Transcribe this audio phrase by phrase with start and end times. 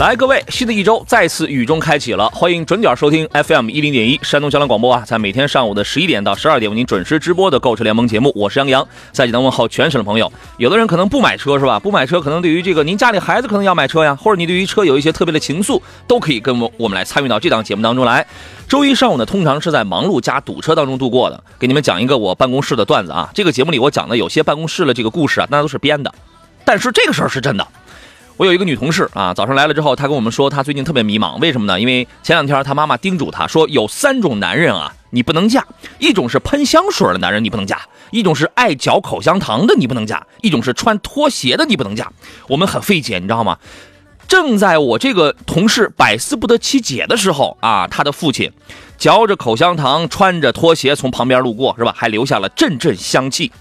[0.00, 10.32] 来，各位，新的一周再次雨中开启了，欢迎准点收听 FM 一零点一山东交通广播啊，在每天上午的十一点到十二点为您准时直播的购车联盟节目，我是杨洋，在济南问候全省的朋友。
[10.56, 11.78] 有的人可能不买车是吧？
[11.78, 18.26] 不买车，可能对于这个您家里孩子可能要买车呀，或者你对于车有一些特别的情愫，都可以跟我我们来参与到这档节目当中来。
[18.66, 21.44] 周一上午呢，通常是在忙碌加堵车当中度过的。
[21.58, 26.10] 给你们讲一个我办公室的段子啊，这个节目里我讲的有些办公室的这个故事啊，那都是编的，
[26.64, 27.68] 但是这个事儿是真的。
[28.40, 31.78] 我有一个女同事啊，早上来了之后，她跟我们说，她最近特别迷茫，为什么呢？
[31.78, 35.62] 因为前两天她妈妈叮嘱她说，有三种男人啊，你不能嫁，
[35.98, 37.78] 一种是喷香水的男人你不能嫁，
[38.12, 42.10] 一种是爱嚼口香糖的你不能嫁，一种是穿拖鞋的你不能嫁。
[42.48, 43.58] 我们很费解，你知道吗？
[44.26, 48.50] 正在我这个同事百思不得其解的时候啊，他的父亲
[48.96, 51.92] 嚼着口香糖，穿着拖鞋从旁边路过，是吧？
[51.94, 53.52] 还留下了阵阵香气。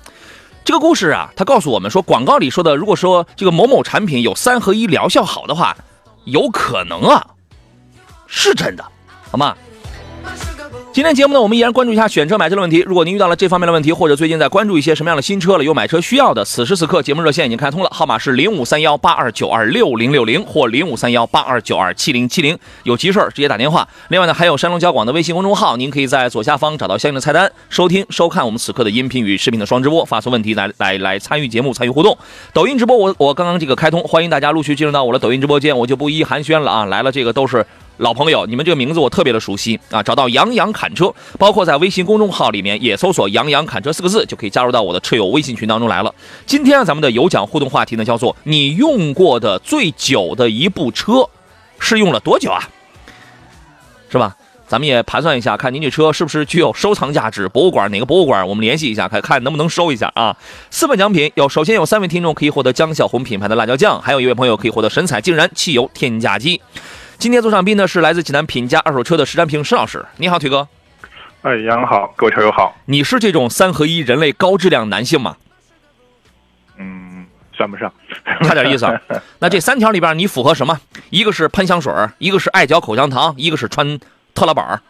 [0.69, 5.75] 这个故事啊，他告诉我们说，广告里说的，如果说这个某某产品有三合一疗效好的话，
[6.25, 7.25] 有可能啊，
[8.27, 8.85] 是真的，
[9.31, 9.57] 好吗？
[10.99, 12.83] 今天节目呢，我们依然关注一下选车买车的问题。
[12.85, 23.87] 如果您遇到了这方面的问题，或者最近在关注一些什么样的新车了，有买车需要的，此时此刻节目热线已经开通了，号码是零五三幺八二九二六零六零或零五三幺八二九二七零七零，有急事儿直接打电话。
[24.09, 32.17] 另外呢，还有山东交广的微信公众号，您可以在左下方找到相应的菜单，收听收看我们此刻的音频与视频的双直播，发送问题来来来参与节目，参与互动。
[32.51, 37.65] 抖音直播我我刚刚这个开通，欢迎大家陆续进入到我的抖音直播间，我就不一一寒暄了啊，来了这个都是。
[37.99, 40.01] 老朋友，你们这个名字我特别的熟悉啊！
[40.01, 46.15] 找到杨洋侃车，包括在微信公众号里面也搜索“杨洋侃车”四个字，就可以加入到我的车友微信群当中来了。
[46.45, 51.27] 今天，咱们的有奖互动话题呢，叫做“你用过的最久的一部车
[51.77, 52.63] 是用了多久啊？”
[54.09, 54.33] 是吧？
[54.65, 57.49] 咱们也盘算一下，看您这车是不是具有收藏价值？
[57.49, 58.47] 博物馆哪个博物馆？
[58.47, 60.37] 我们联系一下，看看能不能收一下啊！
[60.71, 66.61] 四份奖品有，首先有三位听众可以获得江小红品牌的辣椒酱，还有一位朋友可以获得神采竟然汽油添加剂。
[67.19, 70.65] 今天做上宾呢是来自济南品家二手车的石占平石老师，你好，腿哥。
[71.41, 72.73] 哎，杨好，各位车友好。
[72.85, 75.35] 你是这种三合一人类高质量男性吗？
[76.77, 77.91] 嗯，算不上，
[78.43, 78.87] 差点意思。
[79.39, 80.79] 那这三条里边你符合什么？
[81.09, 83.99] 一个是喷香水，一个是爱嚼口香糖，一个是穿
[84.33, 84.81] 特拉板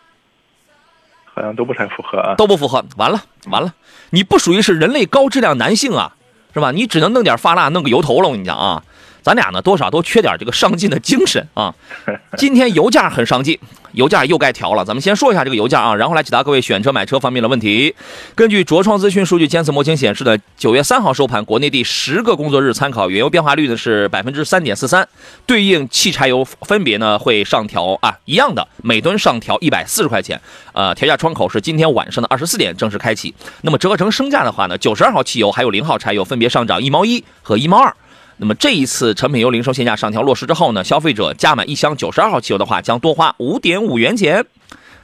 [1.34, 2.36] 好像都不太符合啊。
[2.36, 3.74] 都不符合，完了完了，
[4.12, 6.14] 你不属于是人类高质量男性啊，
[6.54, 6.70] 是吧？
[6.70, 8.28] 你只能弄点发蜡，弄个油头了。
[8.28, 8.84] 我跟你讲啊。
[9.30, 11.72] 咱俩呢，多少都缺点这个上进的精神啊。
[12.36, 13.60] 今天油价很上进，
[13.92, 14.84] 油价又该调了。
[14.84, 17.94] 咱们先说一下这个油价啊，然后来解答各位选车买车方面的问题。
[18.34, 25.08] 根据卓创资讯数据监测模型显示的，九月三号收盘，国内第十个工作日参考原油变化率呢是百分之三点四三，
[25.46, 30.42] 对应汽柴油分别呢会上调啊，一样的每吨上调一百四十块钱。
[30.74, 33.32] 呃，调价窗口是今天晚上的二十四点正式开启。
[33.62, 37.96] 那么折合成升价的话呢，九十二号汽油还有零号柴油分别上涨一毛一和一毛二。
[38.40, 44.46] 那么这一次成品油零售限价上调落实之后呢，消费者加满一箱九十二号汽油的话，将多花五点五元钱。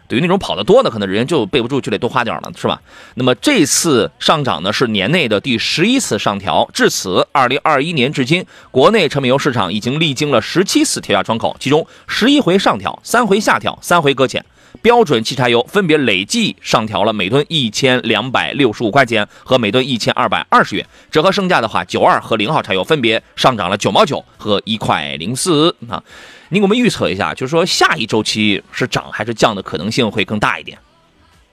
[0.08, 2.80] 对于那种跑得多的，可能人就备不住，就得多花点了，是吧？
[3.16, 6.70] 那么这次上涨呢，是年内的第十一次上调。
[6.74, 14.46] 至此，二零二一年至今，国内成品油市场已经历经了十七次调价窗口，其中十一回上调，三回下调，三回搁浅。
[14.86, 26.04] 标准汽柴油分别累计上调了每吨一千两百六十五块钱和每吨一千二百二十元，折合升价的话，九二和零号柴油分别上涨了九毛九和一块零四啊。
[26.50, 30.78] 你给我们预测一下，就是说下一周期是涨还是降的可能性会更大一点？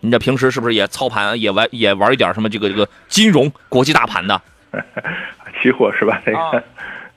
[0.00, 4.38] 你这平时是不是也操盘也玩也玩一点什么这个这个金融国际大盘的？
[5.62, 6.20] 期货是吧？
[6.26, 6.62] 这个，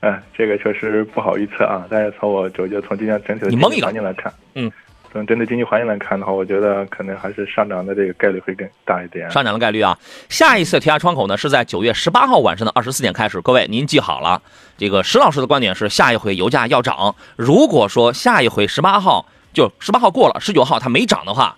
[0.00, 1.84] 嗯，这个确实不好预测啊。
[1.90, 4.72] 但是从我我就从今天整体的环境来看，嗯。
[5.12, 9.30] 从针对经济环境来看的话，我觉得可能还是上涨的这个概率会更大一点。
[9.30, 9.98] 上涨的概率啊，
[10.28, 13.40] 下一次提价窗口呢是在九月十八号晚上的二十四点开始。
[13.40, 14.42] 各位您记好了，
[14.76, 17.14] 这个石老师的观点是下一回油价要涨。
[17.36, 21.56] 如果说下一回十八号就十八号过了，十九号它没涨的话，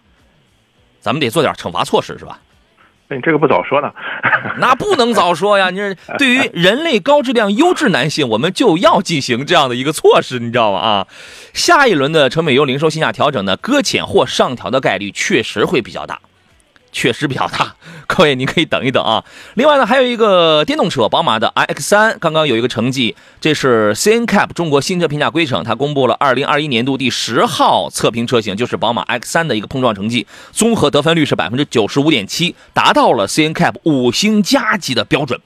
[1.00, 2.38] 咱们得做点惩罚措施，是吧？
[3.10, 3.90] 你这个不早说呢？
[4.58, 5.70] 那不能早说呀！
[5.70, 10.78] 你这对于人类高质量优质男性，我们就要进行这样的一个措施，你知道吗？
[10.78, 11.06] 啊，
[11.54, 16.18] 下一轮的成本优零售性价调整呢，搁浅或上调的概率确实会比较大，
[16.98, 17.76] 确实比较大。
[18.08, 19.24] 各位，您可以等一等啊。
[19.54, 35.40] 另外呢，还有一个电动车，宝马的 iX3 刚刚有一个成绩，这是 CNCAP 中国新车评价规程，它公布了二零二一年度第十号测评车型，就是宝马 X3 的一个碰撞成绩，综合得分率是百分之九十五点七，达到了 CNCAP 五星加级的标准。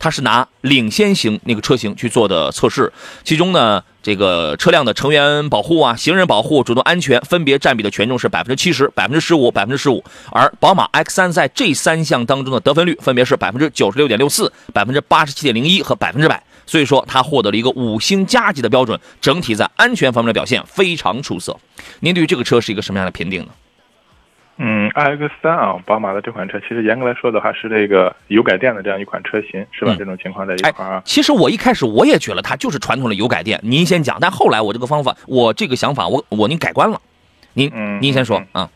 [0.00, 2.90] 它是拿领先型那个车型去做的测试，
[3.22, 10.02] 其中呢，这个车辆的成员保护啊、行人保护、主动安全分别占比的权重是百分之七十、百分之十五、百分之十五，
[10.32, 21.54] 而宝马 X3 在这三项当中的得分率分别是百分之九十六点六四、百分之八十七点零一和百分之百，所以说它获得了一个五星加级的标准，整体在安全方面的表现非常出色。
[22.00, 23.48] 您对于这个车是一个什么样的评定呢？
[24.62, 29.96] 嗯，iX 三啊，宝马的这款车，其实严格来说的话是这个油改电的这样一款车型，是吧？
[29.98, 31.00] 这种情况在一块儿。
[31.06, 34.18] 其实我一开始我也觉得它就是传统的油改电，您先讲。
[34.20, 37.00] 但后来我这个方法，我这个想法，我我您改观了。
[37.54, 37.72] 您
[38.02, 38.68] 您先说啊。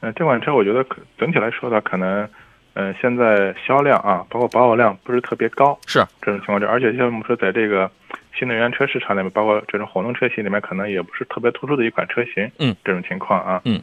[0.00, 2.28] 呃，这款车我觉得可整体来说的可能，
[2.74, 6.60] 呃，现在销量啊，包括保有量不是特别高，是这种情况。
[6.60, 7.90] 这而且像我们说，在这个
[8.38, 12.50] 新能源车市场里面，包括这种混动车型里面，可能也不是特别突出的一款车型。
[12.58, 13.62] 嗯，这种情况啊。
[13.64, 13.82] 嗯。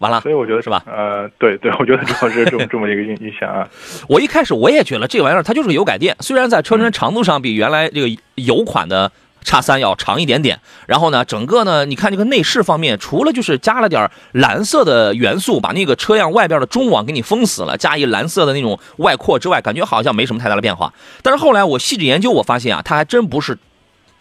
[0.00, 0.82] 完了，所以我觉得是吧？
[0.86, 3.68] 呃，对对，我觉得主要是这么这么一个印 印象啊。
[4.08, 9.12] 我一开始我也觉得这玩意儿它就是个油改电，虽然在车身长度上比原来这个油款的
[9.44, 20.92] 叉三要长一点点，然后呢，整个呢，你看这个内饰方面，除了就是加了点蓝色的元素，把那个车辆外边的中网给你封死了，加一蓝色的那种外扩之外，感觉好像没什么太大的变化。
[21.22, 23.58] 但是后来我细致研究，我发现啊，它还真不是。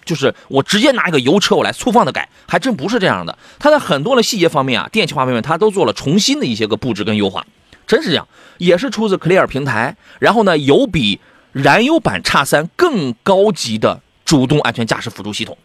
[0.03, 3.37] 就是我直接拿一个油车，我来粗放的改，还真不是这样的。
[3.59, 7.45] 它在很多的细节方面啊，电气化方面，它都做了重新的一些个布置跟优化，
[7.85, 8.27] 真是这样。
[8.57, 11.19] 也是出自 Clear 平台，然后呢，有比
[11.51, 15.57] 燃油版叉三更高级的主动安全驾驶辅助系统。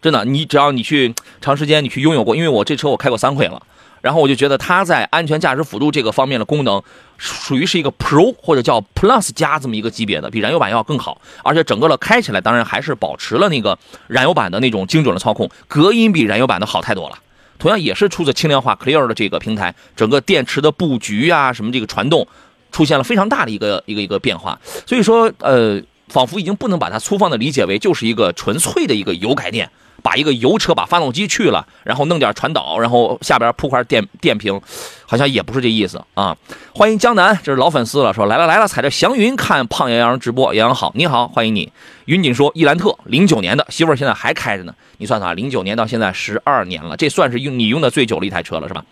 [0.00, 3.62] 真的，你只要你去长时间你去拥有过，因为我这车我开过三回了。
[4.00, 6.82] 然后我就觉得它在安全驾驶辅助这个方面的功能，
[7.16, 11.20] 属于是一个 Pro 或者叫 Plus 加这么一个级别的，比燃油版要更好。
[11.42, 17.18] 而且整个的开起来，当然还是保持了那个燃油版的那种精准的操控，隔音比燃油版的好太多了。
[17.58, 22.28] 同样也是出自轻量化 Clear 的这个平台，整个电池的布局啊，什么这个传动，
[22.70, 24.60] 出现了非常大的一个一个一个变化。
[24.86, 29.68] 所以说，呃，仿佛已经不能把它粗放的理解为就是一个纯粹的一个油改电。
[30.02, 34.60] 把一个油车把发动机去了，然后弄点传导，然后下边铺块电电瓶，
[35.06, 36.36] 好像也不是这意思啊。
[36.72, 41.72] 欢迎江南，这是老粉丝了，说来了来了，踩着祥云看胖杨洋直播，杨洋好，你好，欢迎你。
[42.04, 48.84] 云锦说，伊兰特零九年的媳妇现在还开着呢，你算算，零九年到现在十二年了，这算是用你用的最久的一台车了是吧？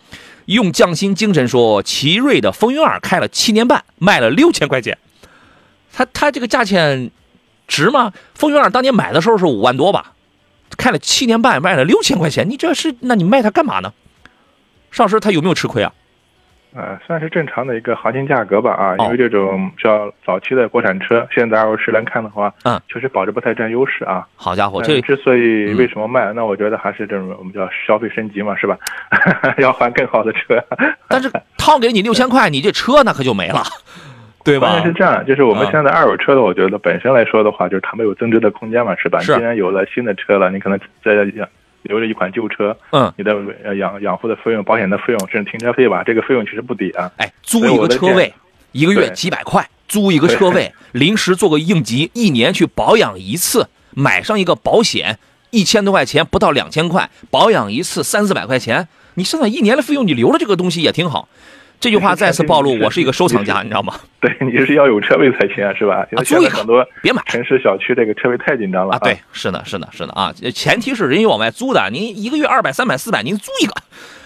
[0.45, 4.97] 用匠心精神说，奇瑞的风云二开了七年半，卖了六千块钱，
[5.91, 7.11] 他他这个价钱
[7.67, 8.13] 值吗？
[8.35, 10.13] 风云二当年买的时候是五万多吧？
[10.77, 12.95] 开了七年半，卖了六千块钱，你这是？
[13.01, 13.93] 那你卖它干嘛呢？
[14.91, 15.93] 上市它有没有吃亏啊？
[16.75, 24.27] 呃，算是正常的一个行情价格吧啊，因为这种叫早期的国产车，现在二手市来看的话，嗯，确实保值不太占优势啊。
[24.35, 28.77] 好家伙，这之所以为什么卖，那我觉得还是这种我们叫消费升级嘛，是吧？
[29.57, 30.63] 要换更好的车。
[31.07, 33.63] 但是 掏给你六千块，你这车那可就没了。
[34.47, 34.69] 对吧？
[34.71, 39.19] 关键是这样，就是我们现在二手车的，我觉得本身来说的话，就是它没有增值的空间嘛，是吧？
[39.19, 39.35] 是。
[39.35, 41.45] 既然有了新的车了，你可能在养
[41.83, 43.35] 留着一款旧车，嗯，你的
[43.75, 47.11] 养养护的费用、保险的费用，甚至停车费吧，这个费用其实不低啊。
[47.17, 48.33] 哎，租一个车位，
[48.71, 61.27] 一个月几百块，租一个车位， 临时做个应急，一年去保养一次，买上一个保险，一千多块钱，不到两千块，保养一次三四百块钱，你算算一年的费用，你留了这个东西也挺好。
[61.79, 63.93] 这句话再次暴露，我是一个收藏家，你知道吗？
[64.19, 66.03] 对，你是要有车位才行啊，是吧？
[66.25, 67.21] 租一很多别买。
[67.27, 68.99] 城市小区这个车位太紧张了啊！
[68.99, 70.33] 对，是的，是的，是的啊！
[70.53, 73.73] 前提是人家往外租的，您一个月二百、三百、四百，您租一个。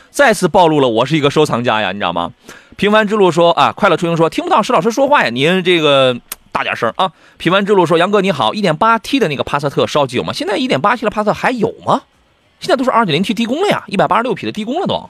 [0.10, 2.32] 再次暴露了，我是一个收藏家呀，你知道吗？
[2.78, 6.18] 平凡之路说啊，快乐出行说听不到石老师说话呀，您这个
[6.54, 7.12] 大点声啊！
[7.38, 10.32] 平凡之路说，杨哥你好，一点八 T 的那个帕萨特烧机有吗？
[10.32, 12.04] 现在一点八 T 的帕萨特还有吗？
[12.62, 15.10] 现在都是二点零 T 低功了呀，一百八十六匹的低功了都。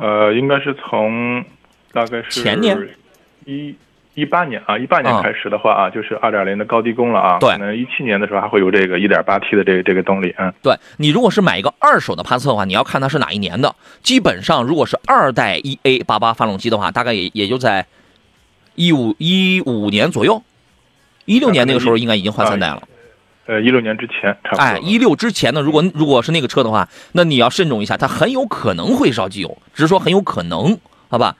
[0.00, 1.44] 呃，应该是从。
[1.92, 2.78] 大概是前年，
[3.46, 3.74] 一
[4.14, 7.36] 一八年啊，一八年开始的话啊，就是二点零的高低功了啊。
[7.40, 10.54] 对，可能一七年的时候还会有这个一点八 T 的这个这个动力嗯。
[10.62, 13.74] 对你如果是买一个二手的帕萨特的话，你要看它是哪一年的。
[14.04, 17.84] 基本上如果是二代 E A 八八发动机的话，大概也也就在
[18.76, 20.40] 一五一五年左右，
[21.24, 22.84] 一六年那个时候应该已经换三代了。
[23.50, 24.62] 呃，一六年之前差不多。
[24.62, 30.78] 哎，一六之前呢，如果如果是那个车的话，那你要慎重一下，它很有可能会烧机油，只是说很有可能，
[31.08, 31.34] 好吧？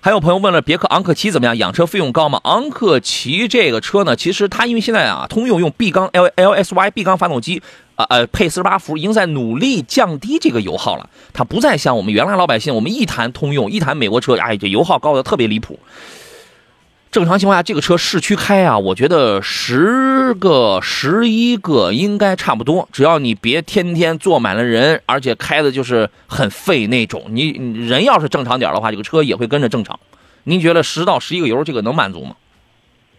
[0.00, 1.56] 还有朋友问了，别克昂克旗怎么样？
[1.56, 2.40] 养车费用高吗？
[2.44, 7.60] 昂克旗这个车呢，其实它因为现在啊，通用用 B 缸 L L S Y B 缸发动机，
[7.96, 11.10] 呃呃，配四十八伏，已经在努力降低这个油耗了。
[11.32, 15.76] 它不再像我们原来老百姓，我们一谈通用，一谈美国车，哎，这油耗高的特别离谱。
[17.16, 22.86] 正常情况下，这个车市区开啊，我觉得十个、十一个应该差不多。
[22.92, 27.24] 只要你别天天坐满了人，而且开的就是很费那种。
[27.30, 27.52] 你
[27.88, 29.98] 人要是正常点的话，这个车也会跟着正常。
[30.44, 32.36] 您觉得十到十一个油，这个能满足吗？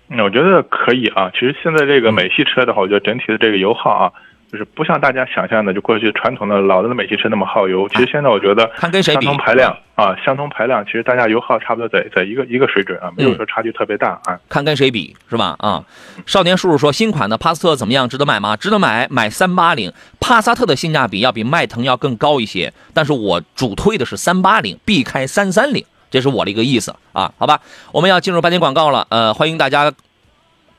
[0.09, 1.31] 那我觉得可以啊。
[1.33, 4.13] 其实现在这个美系车的话，我觉得整体的这个油耗啊。
[4.51, 7.87] 就是不像大家想象的，就过去传统的老的美系车那么耗油。
[7.89, 14.39] 其实现在我觉得，看跟谁比，相同排量啊，相同排量，其实大家油耗差不多在在一个一个水准啊，没有说差距特别大啊。
[14.47, 15.55] 看跟谁比是吧？
[15.59, 15.83] 啊，
[16.25, 18.07] 少年叔叔说，新款的帕萨特怎么样？
[18.07, 18.55] 值得买吗？
[18.55, 19.91] 值得买，买三八零。
[20.21, 27.31] 帕萨特的性价比要比迈腾要更高一些，但是我主推的是三八零，避开三三零，这是我的一个意思啊。
[27.37, 27.59] 好吧，
[27.91, 29.91] 我们要进入半点广告了，呃，欢迎大家。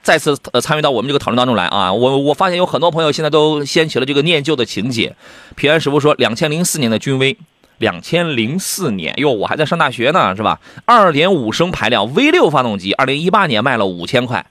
[0.02, 1.92] 再次呃参与到我们这个讨论当中来啊！
[1.92, 5.14] 我我发现有很多朋友现在都掀起了这个念旧的情节。
[5.54, 7.36] 平安师傅说，两千零四年的君威，
[7.78, 10.60] 两千零四年哟，我还在上大学呢，是吧？
[10.86, 14.46] 二点五升排量 V 六发动机，二零一八年卖了五千块，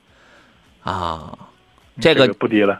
[0.83, 1.37] 啊，
[1.99, 2.79] 这个不低了，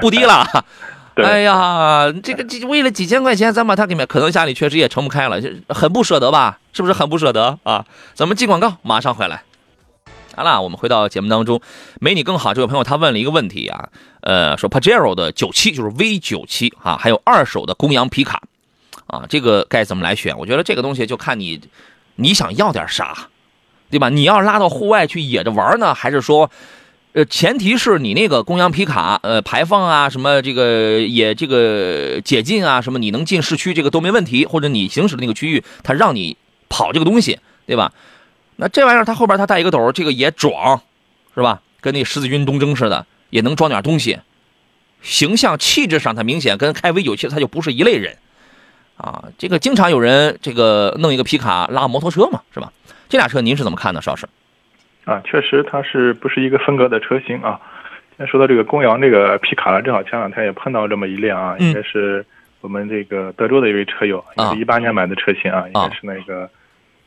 [0.00, 0.46] 不低了。
[1.16, 6.58] 哎呀，这个这为了几千块钱，咱把它给买，可能家里确实也撑不开了，就很不舍得吧？
[6.72, 7.84] 是不是很不舍得啊？
[8.14, 9.42] 咱们进广告，马上回来。
[10.40, 11.60] 好了，我们回到节目当中。
[12.00, 13.90] 没你更好，这位朋友他问了一个问题啊，
[14.22, 18.40] 呃，说 Pajero 的九七就是 V 九七啊，还有二手的公羊皮卡
[19.06, 20.38] 啊，这个该怎么来选？
[20.38, 21.60] 我觉得这个东西就看你
[22.14, 23.28] 你想要点啥，
[23.90, 24.08] 对吧？
[24.08, 26.50] 你要拉到户外去野着玩呢，还是说，
[27.12, 36.38] 呃，前提是你那个公羊皮卡，呃，排放啊，什么这个也这个解禁啊，什么你能进市区，这个都没问题，或者你行驶的那个区域，它让你
[36.70, 37.92] 跑这个东西，对吧？
[38.60, 40.82] 那这玩意儿，它后边它带一个斗，这个也壮，
[41.34, 41.62] 是吧？
[41.80, 44.18] 跟那十字军东征似的，也能装点东西。
[45.00, 48.18] 形象气质上，它明显跟开 V 九七它就不是一类人
[48.98, 49.24] 啊。
[49.38, 52.70] 这个经常有人这个弄一个皮卡拉摩托车嘛，是吧？
[53.08, 54.28] 这俩车您是怎么看的，邵师？
[55.06, 57.58] 啊，确实它是不是一个风格的车型啊？
[58.18, 62.22] 先说到这个公羊这个皮卡了，正好前两天也碰到这么一辆啊，应该是
[62.60, 66.50] 我们这个德州的一位车友，也是一八年买的车型啊，应该是那个。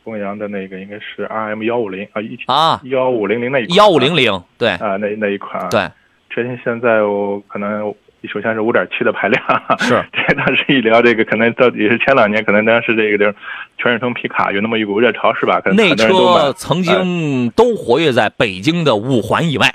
[0.04, 2.82] 公羊的那个应该是 R M 幺五零啊，一啊。
[2.84, 4.70] 幺五零零那一幺五零零对。
[4.72, 5.90] 啊那那一款对。
[6.30, 7.94] 车型现在我可能
[8.32, 9.44] 首先是五点七的排量。
[9.80, 10.04] 是。
[10.12, 13.34] 这当时一聊这个可能到底是前两年可能当时这个
[13.78, 15.62] 全日通皮卡有那么一股热潮是吧？
[15.62, 19.74] 可能那车曾经都活跃在北京的五环以外。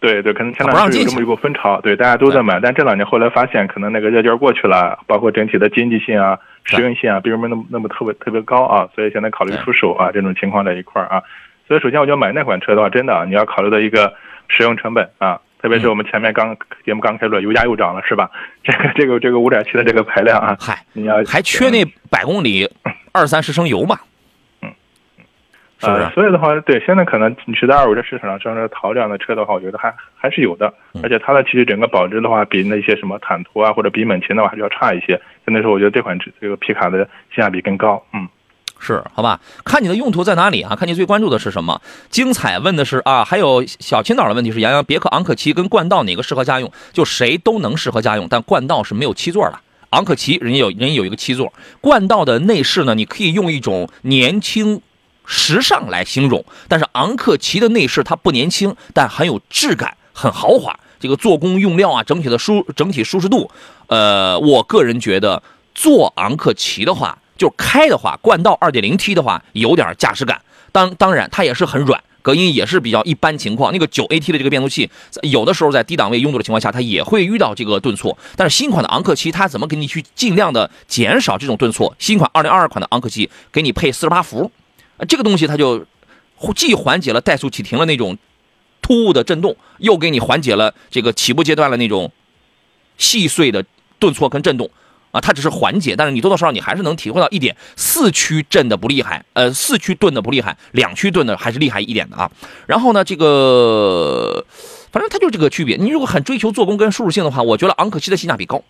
[0.00, 6.38] 对对，可能前两年有这么一股风潮，对大家都在买，但这两年后来发现可能那个热劲儿过去了，包括整体的经济性啊。
[6.64, 11.22] 实用性啊，并没那么那么特别特别高啊，所以现在考虑出手啊，这种情况在一块儿啊，
[11.68, 14.12] 所以首先我觉得买那款车的话，真的你要考虑到一个
[14.48, 18.30] 使用成本啊，特别是我们前面刚节目刚开始，油价又涨了是吧？
[18.62, 22.70] 这个这个这个五点七的这个排量啊，嗨，你要还缺那百公里
[23.12, 23.98] 二三十升油嘛？
[25.86, 30.72] 呃，所以的话，对，现在可能你是在二手车市场上，像这淘这样的车的话，我觉得还还是有的。
[31.02, 35.20] 而且它的其实整个保值的话，比那些什么坦途啊，或者比猛禽的话，还是要差一些。
[35.44, 36.98] 现在说，我觉得这款这个皮卡的
[37.34, 38.02] 性价比更高。
[38.12, 38.28] 嗯，
[38.78, 39.40] 是，好吧？
[39.64, 40.74] 看你的用途在哪里啊？
[40.74, 41.80] 看你最关注的是什么？
[42.08, 46.70] 精彩问的是啊，还有小青岛的问题是：杨洋，别克昂克旗跟冠道哪个适合家用？
[46.92, 49.58] 就谁都能适合家用，但冠道是没有七座的。
[49.90, 54.80] 昂克旗人家有人家有一个七座，冠道的内饰呢，你可以用一种年轻。
[55.24, 60.78] 时尚来形容，但是昂克旗的内饰它不年轻，但很有质感，很豪华。
[61.00, 63.50] 这个做工用料啊，整体的舒整体舒适度，
[63.88, 65.42] 呃，我个人觉得
[65.74, 70.40] 坐昂克旗的话，就开的话，冠道 2.0T 的话有点驾驶感。
[70.72, 73.70] 当当然它也是很软，隔音也是比较一般情况。
[73.70, 74.88] 那个 9AT 的这个变速器，
[75.22, 78.16] 有的时候在低档位拥堵的情况下，它也会遇到这个顿挫。
[78.34, 81.94] 但是新款的昂克旗它怎么给你去尽量的减少这种顿挫？
[81.98, 84.50] 新款2022款的昂克旗给你配48伏。
[84.96, 85.86] 啊，这个东西它就
[86.54, 88.16] 既缓解了怠速启停了那种
[88.82, 92.12] 突兀的震动，又给你缓解了这个起步阶段的那种
[92.98, 93.64] 细碎的
[93.98, 94.70] 顿挫跟震动。
[95.10, 102.28] 啊，它只是缓解，但是你多多少少你还是能体会到一点四驱震的不厉害，呃，四驱顿的不厉害，两驱顿的还是厉害一点的啊。
[102.66, 104.44] 然后呢，这个
[104.90, 105.76] 反正它就这个区别。
[105.76, 108.60] 你如果很追求做工跟舒适性的话，我觉得昂克旗的性价比高，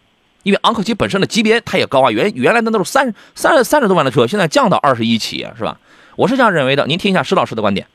[0.42, 2.10] 因为昂克旗本身的级别它也高啊。
[2.10, 5.80] 原原来的那都是三三三十多万的车，现在降到二十一起，是吧？
[6.16, 7.86] 我是这样认为的，您听一下施老师的观点。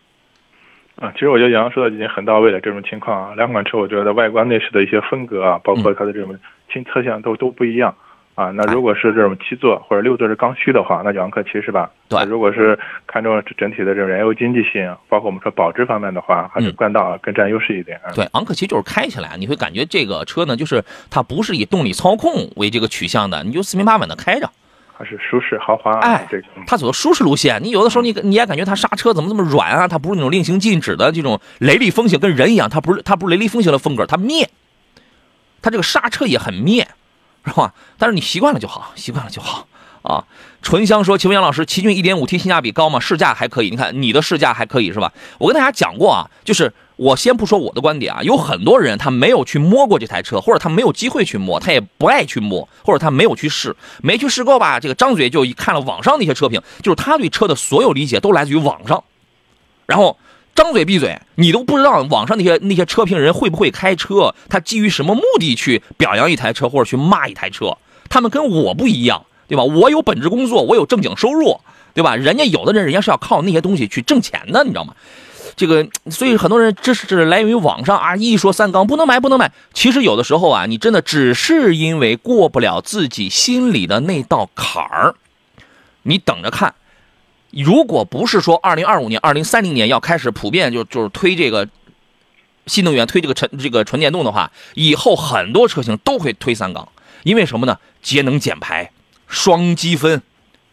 [0.96, 2.60] 啊，其实我觉得杨洋说的已经很到位了。
[2.60, 6.38] 这种情况啊，两款车我觉得外观内饰的一些风格啊，包括它的这种
[6.74, 7.96] 新侧向都都不一样
[8.36, 11.90] 啊，那如果是这种七座或者六座是刚需的话，那就昂克旗是吧？
[12.10, 12.22] 对。
[12.26, 17.98] 如果是看中整体的这种燃油经济性，包括我们说保值方面的话，还是冠道更占优势一点。
[18.14, 24.50] 对，昂克旗就是开起来你会感觉这个车呢，就是它不是以动力操控为这个取向的，你就四平八稳的开着。
[25.00, 27.64] 还是舒适豪华，哎，这个它走的舒适路线。
[27.64, 29.88] 你有的时候你你也感觉它刹车怎么这么软啊？
[29.88, 34.50] 它不是那种令行禁止的这种雷厉风行，跟人一样，它不是它不是雷厉风行的风格，它灭。
[35.62, 36.86] 它这个刹车也很灭，
[37.46, 37.74] 是吧？
[37.98, 39.68] 但是你习惯了就好，习惯了就好
[40.02, 40.26] 啊。
[40.62, 43.00] 纯香说：“请问杨老师，奇骏 1.5T 性价比高吗？
[43.00, 43.70] 试驾还可以？
[43.70, 45.14] 你看你的试驾还可以是吧？
[45.38, 54.82] 我跟大家讲过啊，就是。”我先不说我的观点啊，有很多人他没有去摸过这台车，或者他没有机会去摸，他也不爱去摸，或者他没有去试，没去试过吧？
[54.82, 59.02] 这个张嘴就一看了网上那些车评，就是他对车的所有理解都来自于网上，
[59.86, 60.18] 然后
[60.54, 67.78] 张嘴闭嘴，你都不知道网上那些那些车评人会不会开车，他基于什么目的去表扬一台车或者去骂一台车？
[68.10, 69.64] 他们跟我不一样，对吧？
[69.64, 71.62] 我有本职工作，我有正经收入，
[71.94, 72.18] 对吧？
[72.18, 74.94] 人家有的人，人家是要靠那些东西去挣钱的，你知道吗？
[75.60, 79.52] 这个，所以很多人这是这是来源于网上啊，一说三缸不能买，不能买。
[79.74, 85.16] 其实有的时候啊，你真的只是因为过不了自己心里的那道坎儿。
[86.04, 86.76] 你等着看，
[87.52, 91.68] 如果不是说二零二五年、二零三零年要开始普遍就就是推这个
[92.66, 96.88] 新能源、推这个纯这个纯电动的话，以后很多车型都会推三缸，
[97.24, 97.78] 因为什么呢？
[98.02, 98.92] 节能减排，
[99.28, 100.22] 双积分。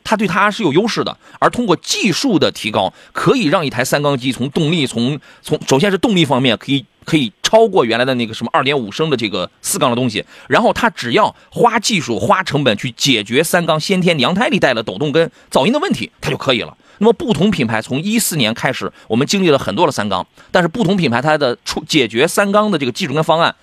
[0.06, 16.76] 它对它是有优势的，而通过技术的提高，可以让一台三缸机从动力从从首先是动力方面可以可以超过原来的那个什么二点五升的这个四缸的东西，然后它只要花技术花成本去解决三缸先天娘胎里带的抖动跟噪音的问题，它就可以了。
[16.98, 23.54] 那么不同品牌从一四年开始，我们经历了很多的三缸，但是不同品牌它的出解决三缸的这个技术跟方案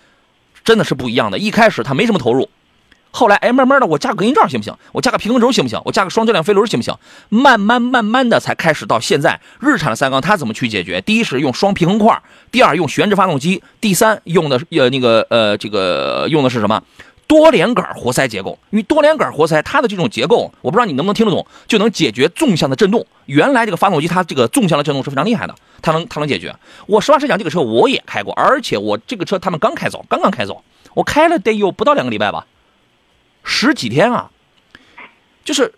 [0.65, 1.39] 真的是不一样的。
[1.39, 2.49] 一开始它没什么投入。
[3.15, 4.75] 后来，哎，慢慢的，我加个隔音罩行不行？
[4.91, 5.79] 我加个平衡轴行不行？
[5.85, 6.97] 我加个双质量飞轮行不行？
[7.29, 10.99] 慢慢慢慢的才开始到现在，日产的三缸它怎么去解决？
[10.99, 12.19] 第一是用双平衡块，
[12.51, 16.81] 第二用悬置发动机，第三用的呃那个呃这个用的是什么？
[17.27, 18.57] 多连杆活塞结构。
[18.71, 23.05] 因为多连杆活塞它的这种结构，我不知道你能不能听得懂，就能解决纵向的震动。
[23.27, 25.53] 原来这个发动机它这个纵向的震动是非常厉害的，
[25.83, 26.55] 它能它能解决。
[26.87, 30.63] 我实话实讲，这个车我也开过，而且我这个车他们刚开走，刚刚开走，
[30.95, 32.45] 我开了得有不到两个礼拜吧。
[33.43, 34.31] 十几天啊，
[35.43, 35.73] 就是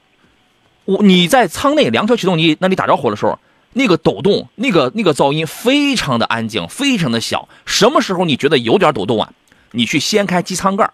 [0.85, 3.39] 我你在舱内凉车启动机那里打着火的时候，
[3.73, 7.49] 那个抖动，那个那个噪音非常的安静，非常的小。
[7.65, 9.33] 什么时候你觉得有点抖动啊？
[9.71, 10.91] 你去掀开机舱盖，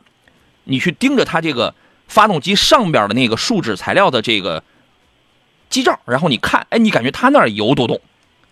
[0.64, 1.76] 你去盯着它这个
[2.08, 4.64] 发动机上边的那个树脂材料的这个
[5.70, 8.00] 机罩，然后你看，哎，你感觉它那儿有抖动，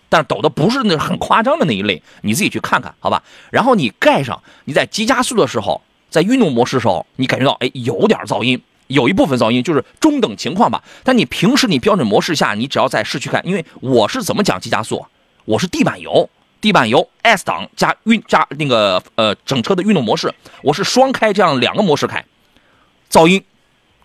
[0.10, 3.24] 但抖的不是那很夸张的那一类，你自己去看看，好吧？
[3.50, 5.82] 然后你盖上，你在急加速的时候。
[6.10, 10.84] 在运动模式时候，你感觉到哎有点噪音，有一部分噪音就是中等情况吧。
[11.04, 15.06] 但你平时你标准模式下，你只要在市区开，因为我是怎么讲急加速，
[15.46, 22.24] 我是地板油，地板油 S 档加运加那个呃整车的运动模式，我是双开这样两个模式开，
[23.12, 23.44] 噪音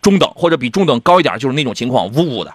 [0.02, 2.54] 中等或者比中等高一点，就是那种情况呜呜的。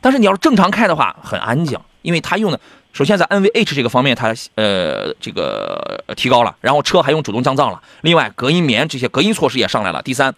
[0.00, 2.60] 但是你要是正常开的话，很安静，因为它用的。
[2.90, 7.80] 首先在 NVH 这个方面，它呃这个提高了，然后车还用主动降噪了。
[8.00, 10.02] 另外，隔音棉这些隔音措施也上来了。
[10.02, 10.34] 第三，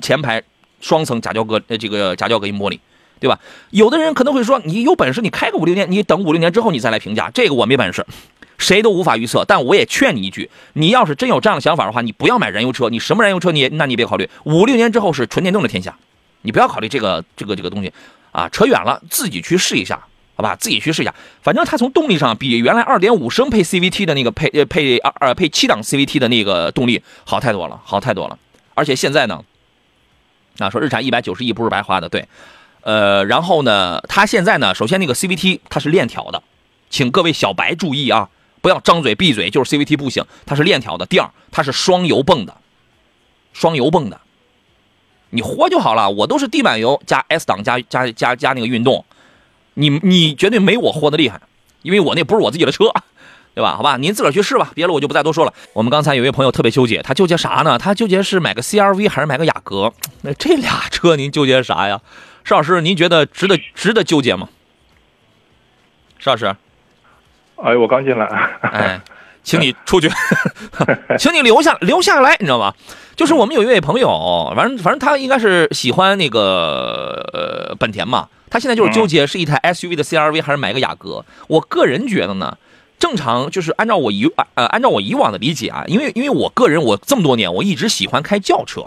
[0.00, 0.40] 前排
[0.80, 2.78] 双层夹胶隔呃这个夹胶隔音玻璃，
[3.18, 3.40] 对吧？
[3.70, 8.06] 有的人可能会说，你有本事你开个五六年，你等五六年之后你再来评价，这个我没本事，
[8.58, 9.44] 谁都无法预测。
[9.44, 14.28] 但我也劝你一句，你要是真有这样的想法的话，你不要买燃油车，你什么燃油车你那你别考虑。
[14.44, 15.96] 五六年之后是纯电动的天下，
[16.42, 17.92] 你不要考虑这个这个这个东西
[18.30, 19.98] 啊，扯远了，自己去试一下。
[20.36, 21.14] 好吧，自己去试一下。
[21.42, 28.36] 反正它从动力上比原来二点五升配 CVT 的那个配呃配二呃配七档 CVT 的那个动力好太多了，好太多了。
[28.74, 29.44] 而且现在呢，
[30.58, 32.26] 啊说日产一百九十亿不是白花的，对。
[32.80, 36.42] 呃，然后呢，它现在呢，首先那个 CVT 它是链条的，
[36.90, 38.28] 请各位小白注意啊，
[38.60, 41.06] 不要张嘴闭嘴就是 CVT 不行，它是链条的。
[41.06, 42.56] 第二，它是双油泵的，
[43.52, 44.20] 双油泵的，
[45.30, 46.10] 你活就好了。
[46.10, 49.04] 我都是地板油加 S 档加加加加那个运动。
[49.74, 51.40] 你你绝对没我豁的厉害，
[51.82, 52.86] 因为我那不是我自己的车，
[53.54, 53.76] 对吧？
[53.76, 55.52] 好吧，您自个儿去试吧，别的我就不再多说了。
[55.72, 57.78] 我们刚才有一位朋友特别纠结，他纠结啥呢？
[57.78, 59.92] 他纠结是买个 CRV 还是买个雅阁？
[60.22, 62.00] 那这俩车您纠结啥呀？
[62.44, 64.48] 邵老师，您觉得值得值得纠结吗？
[66.18, 66.54] 邵老师，
[67.56, 68.26] 哎，我刚进来，
[68.62, 69.00] 哎，
[69.42, 70.10] 请你出去，
[71.18, 72.74] 请你留下留下来，你知道吗？
[73.16, 78.28] 就是我们有一位朋友，反正反正他应该是喜欢那个呃本田嘛。
[78.54, 81.26] 他现在就是纠结是一台 SUV 的 CRV 还是买个雅阁。
[81.48, 82.56] 我个人觉得呢，
[83.00, 88.82] 正常就是按照我以呃按照我以往的理解啊，因为因为我个人我这么多年我一直喜欢开轿车，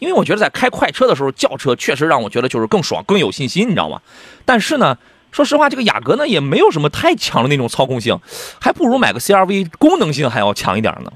[0.00, 4.02] 因因为我觉得在开快车的时候，轿车确实让我觉得就是更爽、更有信心，你知道吗？
[4.44, 4.98] 但是呢，
[5.32, 8.20] 说实话，这个雅阁呢也没有什么太强的那种操控性，
[8.60, 11.12] 还不如买个 CRV，功能性还要强一点呢。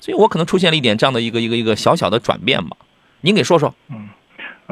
[0.00, 2.76] 所以我可能出现了一点这样的一个一个一个小小的转变吧。
[3.20, 3.74] 您给说说。
[3.88, 4.08] 嗯。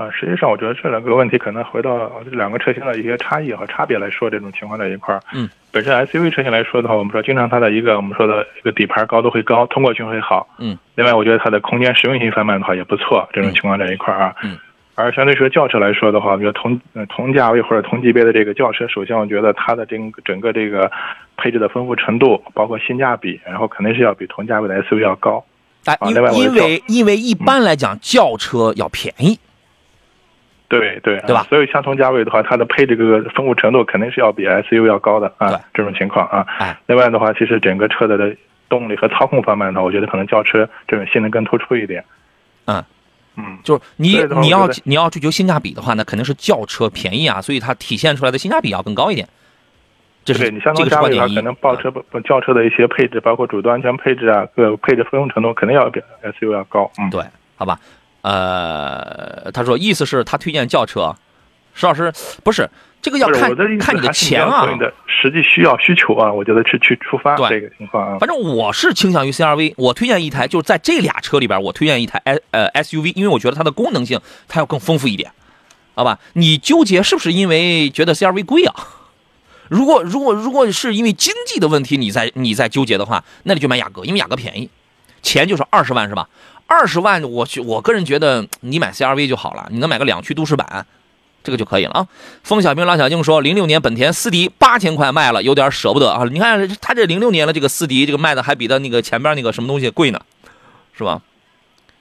[0.00, 5.20] 啊，实际上我觉得这两个问题可能回到两个车型的一些差异和差别来说，这种情况在一块儿。
[5.34, 10.48] 嗯，本身 SUV 车型来说的话，我们说经常它的一个我们说的一个底盘高度会高，通过性会好。
[10.58, 14.34] 嗯，另外我觉得它的空间实用性方面的话也不错，这种情况在一块儿啊。
[14.42, 14.56] 嗯，
[14.94, 20.90] 而相对说轿车来说的话，比如同同价位或者同级别的这个轿车，首先我觉得它的整整个这个
[21.36, 25.44] 配置的丰富程度，包括性价比，然后肯定是要比同价位的 SUV 要高。
[25.84, 29.38] 啊，因因为因为一般来讲轿车要便宜。
[30.70, 31.42] 对对对吧？
[31.50, 35.60] 所以相同价位的话，它的配这个丰富程度肯定是要比 SUV 要高的啊。
[35.74, 36.46] 这种情况啊。
[36.58, 36.74] 哎。
[36.86, 38.34] 另外的话，其实整个车的的
[38.68, 42.02] 动力和操控方面呢，我觉得可能轿车这种性能更突出一点。
[42.64, 42.82] 嗯
[43.36, 49.28] 嗯，就是你你要你要追求性价比的话，那肯定是轿车便宜啊，所以它体现出来的性价比要更高一点。
[50.24, 56.90] 这是你相同价位的话，可能轿车不轿车的一些配置，包括主动安全配置啊，各配置丰富程度肯定要比 SUV 要高。
[56.98, 57.24] 嗯，对，
[57.56, 57.78] 好吧。
[58.22, 61.14] 呃，他说意思是他推荐轿车，
[61.74, 62.12] 石老师
[62.44, 62.68] 不是
[63.00, 68.18] 这个要看看你的钱啊，的实际需要需求啊，我觉得是去出发这个情况啊。
[68.18, 75.32] 反正我是倾向于 CRV，我推荐一台，就是在这俩车里边，我推荐一台 S 呃 SUV，因为我觉得它的功能性它要更丰富一点，
[75.94, 76.18] 好吧？
[76.34, 78.74] 你纠结是不是因为觉得 CRV 贵啊？
[79.68, 84.68] 如果如果如果是因为经济的问题，你在你在纠结的话，那你就买雅阁，因为雅阁便宜，
[85.22, 86.28] 钱就是二十万是吧？
[86.70, 90.86] 二十万，我去，我个人觉得你买 CRV 就好了，你能买个两驱都市版，
[91.42, 92.06] 这个就可以了啊。
[92.44, 96.22] 风小兵老小静说，零六年本田思迪八千块卖了，有点舍不得啊。
[96.30, 100.20] 你看他这零六年的这个思迪，这个卖的还比他那个前边那个什么东西贵呢，
[100.96, 101.20] 是吧？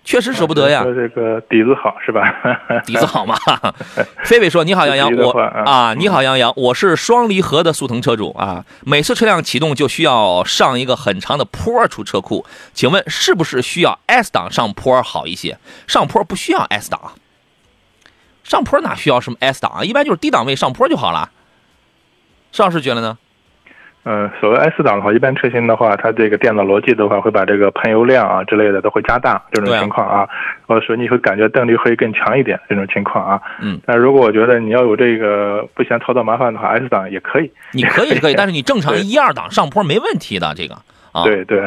[0.03, 0.83] 确实舍不得呀。
[0.83, 2.21] 这个底子好是吧？
[2.85, 3.37] 底子好嘛。
[4.23, 5.31] 飞飞说：“你好，杨洋，我
[5.65, 8.65] 啊，你好，杨洋，我是双离合的速腾车主啊。
[8.81, 15.57] 每次车辆启动就需要上一个很长的坡出车库，请问是不是需要 S 档上坡好一些？
[15.85, 17.13] 上坡不需要 S 档，
[18.43, 19.83] 上坡哪需要什么 S 档啊？
[19.83, 21.29] 一般就是低档位上坡就好了。
[22.51, 23.17] 邵老师觉得呢？”
[24.05, 30.27] 嗯，所谓 S 档的话，一般车型的话，它这个电脑逻辑的话，会把这个喷油量啊之类的都会加大，这种情况啊，
[30.65, 33.41] 或者说你会感觉动力会更强一点，这种情况啊。
[33.61, 33.79] 嗯。
[33.85, 37.51] 但如果我觉得你要有这个不嫌操作麻烦的话，S 档也可以。
[37.73, 40.75] 你可以可以， 但是你正常一二档上坡没问题的这个。
[41.11, 41.23] 啊。
[41.23, 41.59] 对对，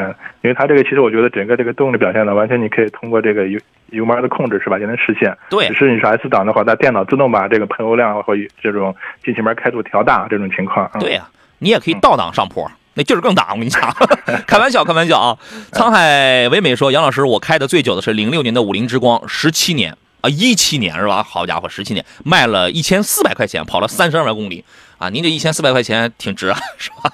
[0.43, 3.59] 因为它这个其实我觉得整个这个动力表现呢，完全你可以通过这个油
[3.91, 5.35] 油门的控制是吧，就能实现。
[5.49, 5.67] 对。
[5.69, 10.89] 只是你是 S 档的话，它电脑自动把这个喷油量或这种进气门开度调大，这种情况。
[10.99, 11.27] 对呀，
[11.59, 12.69] 你也可以倒档上坡。
[12.95, 13.81] 那劲儿更大，我跟你讲，
[14.45, 15.35] 开玩笑，开玩笑啊！
[15.71, 21.23] 沧海唯美说：“杨老师，我开的最久的是零六年的五菱之光，十七年啊，一七年是吧？
[21.23, 24.63] 好家伙，十七年卖了一千四百块钱，跑了三十二万公里
[24.99, 25.09] 啊！
[25.09, 27.11] 您这一千四百块钱挺值啊，是吧？”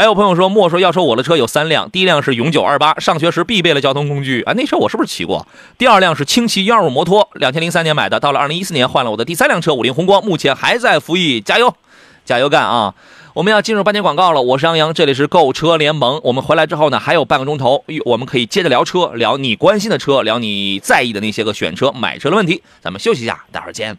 [0.00, 5.46] 还有朋友说：“莫说要说我的车有三辆，第一辆是永久二八，上学时必备的交通工具啊，那车我是不是骑过？
[5.76, 11.76] 第二辆是轻骑幺二五摩托，两千零三年买的，到了二零一四年换了我的第三辆车五菱宏光，目前还在服役，加油，
[12.24, 12.94] 加油干啊！”
[13.34, 16.18] 我们要进入半天广告了，我是杨洋，这里是购车联盟。
[16.24, 22.62] 我们回来之后呢，还有半个钟头，我们可以接着聊车，聊你关心的车，聊你在意的那些个选车、买车的问题。
[22.80, 23.98] 咱们休息一下，待会儿见。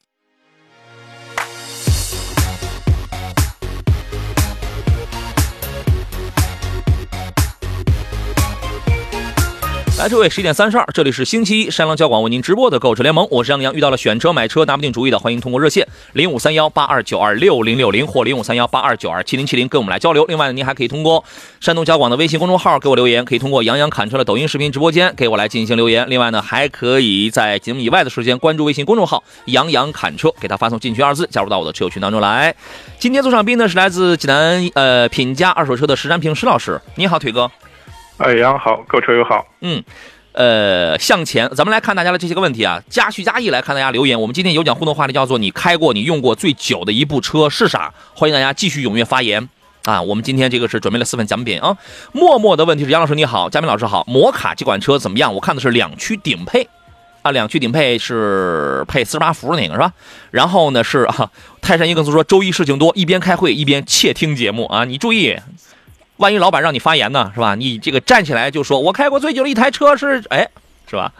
[10.01, 13.71] 来，各位，十一点三十二，这里是星期一，山东交广为您直播的购车联盟，我是杨洋。
[13.71, 20.25] 遇到了选车买车拿不定主意的，欢迎通过热线零五三幺八二九二六零六零或零五三幺八二九二七零七零跟我们来交流。
[20.25, 21.23] 另外呢，您还可以通过
[21.59, 26.09] 山东交广的微信公众号给我留言，可以通过杨洋侃车的抖音视频直播间给我来进行留言。
[26.09, 32.55] 另外呢，还可以在节目以外的时间关注微信公众号杨洋侃车，给他发送进群二字，加入到我的车友群当中来。
[32.97, 37.51] 今天做上宾呢是来自济南呃品家二手车的石占平石老师，你好，腿哥。
[38.17, 39.45] 哎，杨好，购车友好。
[39.61, 39.83] 嗯，
[40.33, 42.81] 呃，向前，咱们来看大家的这些个问题啊。
[42.89, 44.19] 加叙加意来看大家留言。
[44.19, 49.49] 我们今天有奖互动话题叫做“你开过、你用过最久的一部车是啥？”欢迎大家继续踊跃发言。
[49.85, 51.75] 啊，我们今天这个是准备了四份奖品啊。
[52.11, 55.33] 默默的问题是，杨老师你好，嘉宾老师好，摩卡这款车怎么样？
[55.33, 56.67] 我看的是两驱顶配，
[57.23, 59.91] 啊，两驱顶配是配四十八伏那个是吧？
[60.29, 61.31] 然后呢是啊，
[61.63, 65.35] 泰山一更说周一事情多，一边开会一边窃听节目啊，你注意，
[66.21, 67.55] 万一老板让你发言呢是吧？
[67.55, 70.47] 你这个站起来就说，我开过最久的一台车是哎
[70.87, 71.11] 是吧？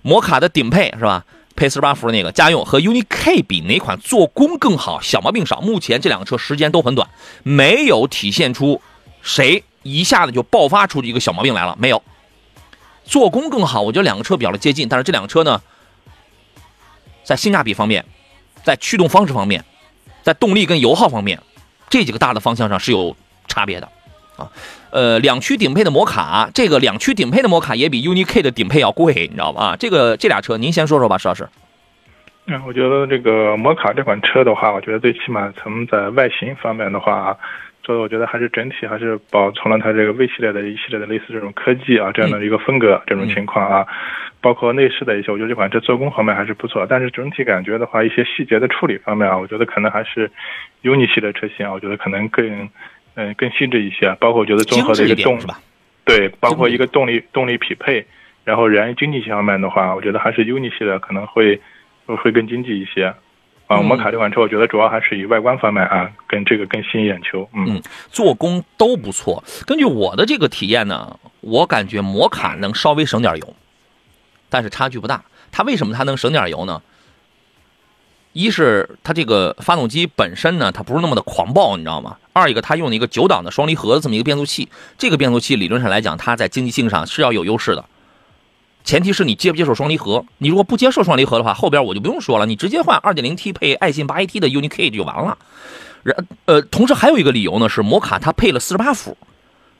[0.00, 1.26] 摩卡的顶配是吧？
[1.54, 4.98] 配四十八伏那个家用和 UNI K 比哪款做工更好？
[5.02, 5.60] 小毛病少。
[5.60, 7.06] 目前这两个车时间都很短，
[7.42, 8.80] 没有体现出
[9.20, 11.76] 谁一下子就爆发出一个小毛病来了。
[11.78, 12.02] 没有，
[13.04, 13.82] 做工更好。
[13.82, 15.60] 我觉得两个车比较的接近，但是这两个车呢，
[17.24, 18.06] 在性价比方面，
[18.64, 19.62] 在驱动方式方面，
[20.22, 21.42] 在动力跟油耗方面，
[21.90, 23.14] 这几个大的方向上是有
[23.46, 23.86] 差别的
[24.90, 29.76] 呃，两驱顶配的摩卡，这个两驱顶配的摩卡也比 UNI K 的顶配要贵，你知道吗？
[29.76, 31.48] 这个这俩车，您先说说吧，石老师。
[32.46, 37.36] 嗯，我觉得这个摩卡这款车的话，我觉得最起码从在外形方面的话，
[37.84, 43.86] 做的我觉得还是整体还是保存了它这个 V 系列的一系列的类似这种科技啊这样的一个风格这种情况啊，
[44.40, 50.28] 包括内饰的一些，我觉得这款车做工方面还是不错，但是整体感觉的话，一些细节的处理方面啊，我觉得可能还是
[50.82, 52.68] UNI 系的车型啊，我觉得可能更。
[53.14, 55.38] 嗯，更细致一些，包括我觉得综合的一个动，
[56.04, 58.06] 对，包括一个动力动力匹配，
[58.44, 61.60] 然后燃油经济性方面的话，我觉得还是 UNI 系的可能会
[62.06, 63.14] 会更经济一些。
[63.66, 67.48] 啊，摩卡这款车，我觉得主要还是以外观方面啊，跟这个更吸引眼球。
[67.54, 69.44] 嗯，做工都不错。
[69.64, 73.54] 根据我的这个体验呢，我感觉摩卡能稍微省点油，
[74.48, 75.22] 但是差距不大。
[75.52, 76.82] 它为什么它能省点油呢？
[78.32, 82.18] 一是它这个发动机本身呢，它不是那么的狂暴，你知道吗？
[82.32, 87.84] 二一个，它用了一个九档的双离合的这么一个变速器，这个变速器理论上来讲，它在经济性上是要有优势的。
[88.82, 95.36] 前提是你接不接受双离合，你如果不接受双离合的话，后边我就不用说了，你直接换 2.0T 配爱信 8AT 的 UNI K 就完了。
[96.02, 96.16] 然
[96.46, 99.18] 呃，同时还有一个理由呢，是摩卡它配了48伏，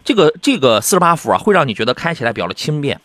[0.04, 3.00] 这个这个48伏啊，会让你觉得开起来比较的轻便。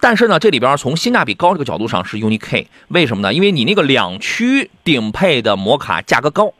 [0.00, 3.32] 但是呢，这里边从性价比高这个角度上是 UNI K，为什么呢？
[3.32, 6.52] 因为你那个两驱顶配的摩卡价格高，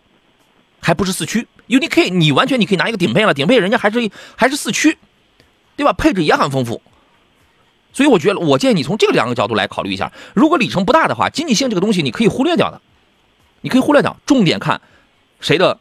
[0.80, 4.98] 还不是四驱，UNI K 你完全你可以拿一个顶配了，顶配人家还是还是四驱，
[5.76, 5.94] 对吧？
[5.94, 6.82] 配置也很丰富，
[7.94, 10.12] 所以我觉得我建议你从这两个角度来考虑一下。
[10.34, 12.82] 如果里程不大的话，经济性这个东西你可以忽略掉的，
[13.62, 14.80] 你可以忽略掉，重点看
[15.40, 15.78] 谁的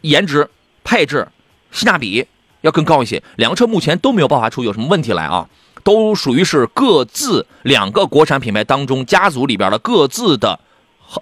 [0.00, 0.50] 颜值、
[0.82, 1.28] 配置、
[1.70, 2.26] 性价比
[2.62, 3.22] 要更高一些。
[3.36, 5.48] 两个车目前都没有爆发出有什么问题来啊。
[5.82, 10.60] 都属于是各自两个国产品牌当中家族里边的各自的，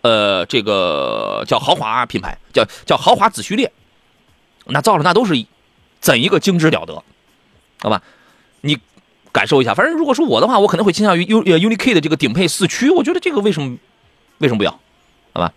[0.03, 3.73] 呃，这个叫豪华品牌，叫叫豪华子序列。
[4.67, 5.47] 那造的那都是
[6.01, 7.03] 怎一个精致了得，
[7.81, 8.03] 好吧？
[8.61, 8.79] 你
[9.33, 9.73] 感受一下。
[9.73, 12.91] 反正如果说我的话，我可能会倾向于 U UNI K 的这个顶配四驱。
[12.91, 13.79] 我觉得这个为什么
[14.39, 14.71] 为什么不要？
[15.33, 15.53] 好吧？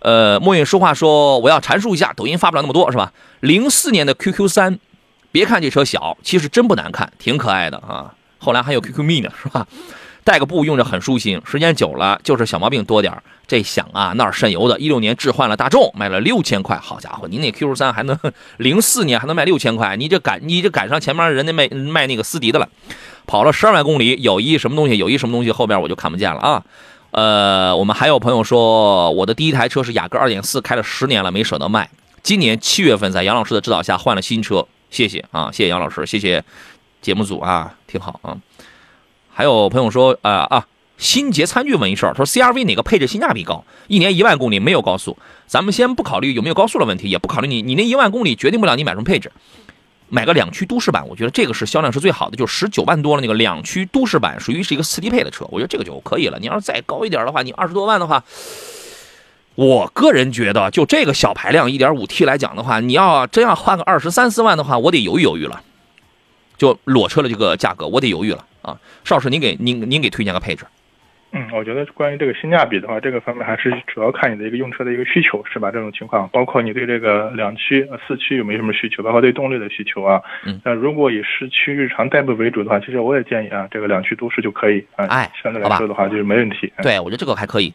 [0.00, 3.12] 呃，墨影说话说我要阐述一下，抖音发不了那么多是吧？
[3.38, 4.80] 零四年的 QQ 三，
[5.30, 8.14] 别看这车小，其实真不难看，挺可爱的啊。
[8.38, 9.68] 后来还有 QQ 蜜呢，是吧？
[10.24, 13.12] 带个布用着很舒心，时间久了就是小毛病多点
[13.46, 14.78] 这响啊那儿渗油的。
[14.78, 18.16] 一六年置换了大众，卖了六千块，好家伙，您那 Q 三还能
[18.58, 19.96] 零四年还能卖六千块？
[19.96, 22.68] 你这赶你这赶上前面人家卖卖那个斯迪的了，
[23.26, 24.96] 跑了十二万公里，有一什么东西？
[24.96, 25.50] 有一什么东西？
[25.50, 26.62] 后边我就看不见了啊。
[27.10, 31.90] 呃，我们还有朋友说，我的第一台车是雅阁二点四，开了十年了，没舍得卖。
[32.22, 36.42] 今年七月份在杨老师的指导下换了新车，谢谢啊，谢谢杨老师，谢谢。
[37.02, 38.38] 节目组啊，挺好啊。
[39.32, 40.66] 还有朋友说，啊啊，
[40.98, 43.64] 新捷餐具问一事儿，说 CRV 哪个配置性价比高？
[43.88, 45.16] 一年一万公里没有高速，
[45.46, 49.32] 咱们先不考虑有没有高速的问题，也不考虑你你那一万公里决定不了你买什么配置。
[50.08, 56.38] 买个两驱都市版，我觉得这个是销量是最好的，就十九万多了那个两驱都市版，属于是一个四低配的车，我觉得这个就可以了。
[56.38, 58.22] 你要是再高一点的话，你二十多万的话，
[59.54, 65.62] 我个人觉得就这个小排量一点五 T 来讲的话，你要真要换个二十三四万的话，我得犹豫犹豫了。
[66.58, 68.78] 就裸车的这个价格，我得犹豫了啊！
[69.04, 70.64] 邵老师，您给您您给推荐个配置。
[71.34, 75.70] 嗯，我觉得关于这个性价比的话，这个方面还是主要看你的一个用车的一个需求，是吧？
[75.70, 80.20] 这种情况，包括你对这个两驱、四驱有没有什么需求，包括对动力的需求啊。
[80.44, 80.60] 嗯。
[80.62, 85.06] 那如果以市区日常代步为主的话，其实我也建议啊，这个两驱都市就可以啊。
[85.06, 86.70] 哎，相对来说的话就是没问题。
[86.82, 87.72] 对，我觉得这个还可以。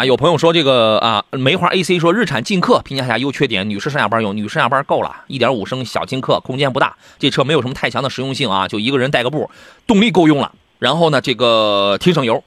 [0.00, 9.50] 啊，有朋友说这个啊，梅花 AC 说日产劲客评价下优缺点，女士上下班用，女士上下班够了，一点五升小劲客，空间不大，这车没有什么太强的实用性啊，就一个人带个步，
[9.86, 12.42] 动力够用了，然后呢，这个挺省油，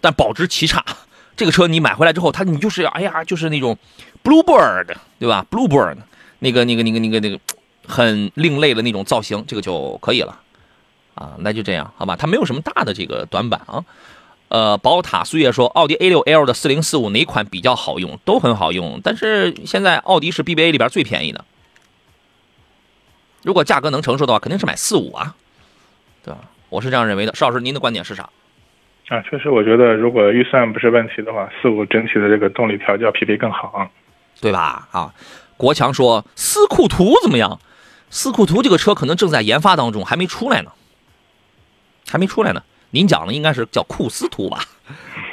[0.00, 0.84] 但保值奇差。
[1.36, 3.76] 这个车你买回来之后，它你就是哎呀，就是那种
[4.22, 5.96] Bluebird 对吧？Bluebird
[6.38, 7.40] 那个那个那个那个那个
[7.84, 10.38] 很另类的那种造型，这个就可以了
[11.16, 13.84] 啊，那就这样好吧，它没有什么大的这个短板啊。
[14.52, 18.18] 呃，宝塔岁月说，奥迪 A6L 的四零四五哪款比较好用？
[18.22, 21.42] 都很好用，但是现在奥迪是 BBA 里边最便宜的，
[23.42, 25.34] 如果价格能承受的话，肯定是买四五啊，
[26.22, 26.40] 对吧？
[26.68, 27.34] 我是这样认为的。
[27.34, 28.28] 邵老师，您的观点是啥？
[29.08, 33.88] 啊，确实，我觉得如果预算不是问题的话，四五整体的这个动力调教匹配更好啊，
[34.38, 34.86] 对吧？
[34.90, 35.14] 啊，
[35.56, 37.58] 国强说斯库图怎么样？
[38.10, 40.72] 斯库图这个车可能正在研发当中，还没出来呢，
[42.06, 42.62] 还没出来呢。
[42.92, 44.64] 您讲的应该是叫库斯图吧？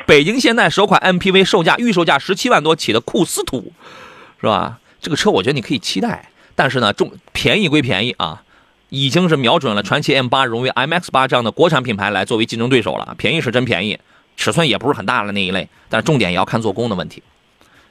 [0.08, 3.72] 北京现代首款 MPV 售价预售价十七万多起的库斯图，
[4.42, 4.80] 是吧？
[5.00, 8.44] 这个车我觉得你可以期待，但是呢，重便宜归便宜啊。
[8.92, 13.14] 已经是瞄准了传祺 M 八、荣威 MX 八这样的国产品牌来作为竞争对手了。
[13.20, 14.00] 便宜是真便宜，
[14.36, 17.22] 尺寸也不是很大的那一类，但重点也要看做工的问题。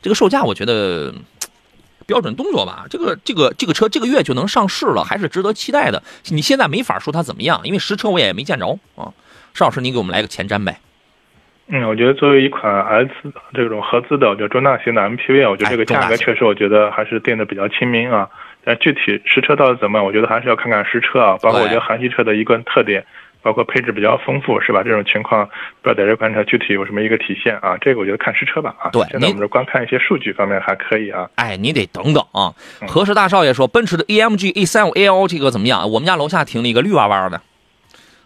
[0.03, 1.15] 这个售价我觉得
[2.05, 2.87] 标准动作吧。
[2.91, 6.03] 这个这个这个车这个月就能上市了，还是值得期待的。
[6.31, 9.15] 你现在没法说它怎么样，因为实车我也没见着啊。
[9.55, 10.79] 邵老师，您给我们来个前瞻呗。
[11.71, 13.11] 嗯，我觉得作为一款 S
[13.53, 18.29] 这种合资的就中大型的 MPV，我觉得这个价格确实我觉得还是定的比较亲民啊。
[18.65, 20.05] 但具体实车到底怎么样？
[20.05, 23.05] 我觉得还是要看看实车啊，包括我觉得韩系车的一个特点，
[23.43, 24.83] 包括配置比较丰富，是吧？
[24.83, 25.47] 这种情况
[25.83, 27.77] 不知道在这观察具体有什么一个体现啊？
[27.81, 28.89] 这个我觉得看实车吧啊。
[28.91, 31.29] 对，现在我们这光看一些数据方面还可以啊。
[31.35, 32.55] 哎，你得等等啊。
[32.87, 35.91] 何氏大少爷说，奔驰的 AMG A35 L 这个怎么样？
[35.91, 37.43] 我们家楼下停了一个绿哇哇的，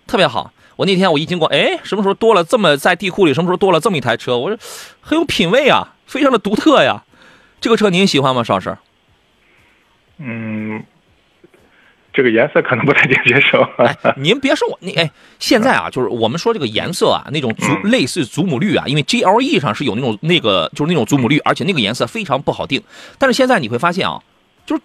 [0.06, 0.52] 特别好。
[0.82, 3.32] 我那天我一经过，哎，什么时候多了这么在地库里？
[3.32, 4.36] 什么时候多了这么一台车？
[4.36, 4.58] 我说
[5.00, 7.04] 很有品位啊，非常的独特呀。
[7.60, 8.76] 这个车您喜欢吗，邵老师？
[10.18, 10.82] 嗯，
[12.12, 13.62] 这个颜色可能不太接受。
[13.78, 22.82] 哎，您别说我，你哎，现在啊，就是我们说这个颜色啊，那种祖类似祖母绿啊，因为 GLE 上是有那种那个就是那种祖母绿，而且那个颜色非常不好定。
[23.18, 24.20] 但是现在你会发现啊，
[24.66, 24.82] 就是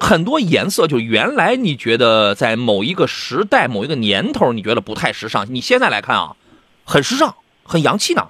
[0.00, 6.32] 很多颜色，就原来你觉得在某一个时代、某一个年头，你觉得不太时尚，你现在来看啊，
[6.84, 8.26] 很时尚、很洋气呢。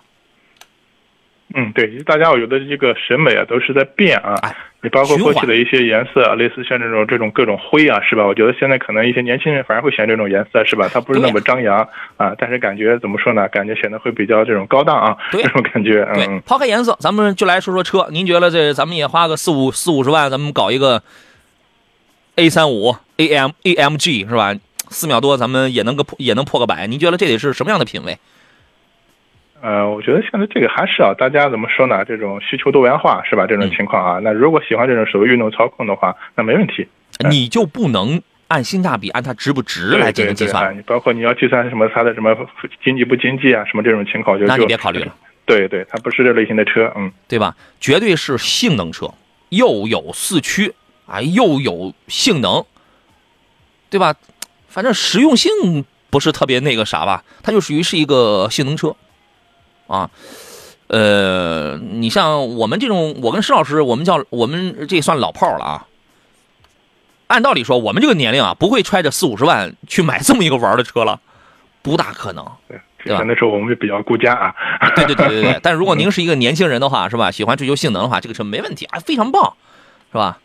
[1.54, 4.34] 嗯，对，大家我觉得这个审美啊都是在变啊。
[4.82, 8.24] 你包括过去的一些颜色，类似像这种这种各种灰啊，是吧？
[8.24, 10.88] 我觉得现在可能一些年轻人反而会选这种颜色，是吧？
[10.90, 13.46] 它不是那么张扬啊，但是感觉怎么说呢？
[13.48, 16.08] 感觉显得会比较这种高档啊，这种感觉。
[16.14, 18.06] 嗯，抛开颜色，咱们就来说说车。
[18.10, 21.02] 您觉得这咱们也花个四五四五十万，咱们搞一个
[22.36, 24.54] A 三五 AM AMG 是吧？
[24.88, 26.86] 四秒多，咱们也能个破也能破个百。
[26.86, 28.18] 您觉得这得是什么样的品味？
[29.62, 32.04] 呃，我觉得现在这个还是啊，大家怎么说呢？
[32.04, 33.46] 这种需求多元化是吧？
[33.46, 36.88] 这种情况啊，那如果喜欢这种所谓运动操控的话，那没问题。
[37.28, 40.82] 你就不能按性价比，按它值不值来进行计算？
[40.86, 42.34] 包括你要计算什么它的什么
[42.82, 45.14] 经济不经济啊，什么这种情况，就那你别考虑了。
[45.44, 47.54] 对对，它不是这类型的车，嗯，对吧？
[47.78, 49.12] 绝对是性能车，
[49.50, 50.72] 又有四驱
[51.10, 52.64] 啊，又有性能，
[53.90, 54.14] 对吧？
[54.68, 58.94] 反正实用性不是特别那个啥吧，它就属于是一个性能车。
[59.88, 60.08] 啊，
[60.86, 65.86] 呃，你像我们这种，我跟施老师，我们叫我们这算老炮了啊。
[67.26, 71.20] 按道理说，我们这个年龄啊，不会揣着四五十万去买这么一个玩的车了，
[71.82, 72.46] 不大可能，
[73.02, 73.24] 对吧？
[73.26, 74.54] 那时候我们比较顾家啊。
[74.94, 75.58] 对对对对对。
[75.62, 77.32] 但如果您是一个年轻人的话，是吧？
[77.32, 79.54] 喜欢追求性能的话，这个车没问题啊，非常棒，
[80.12, 80.38] 是吧？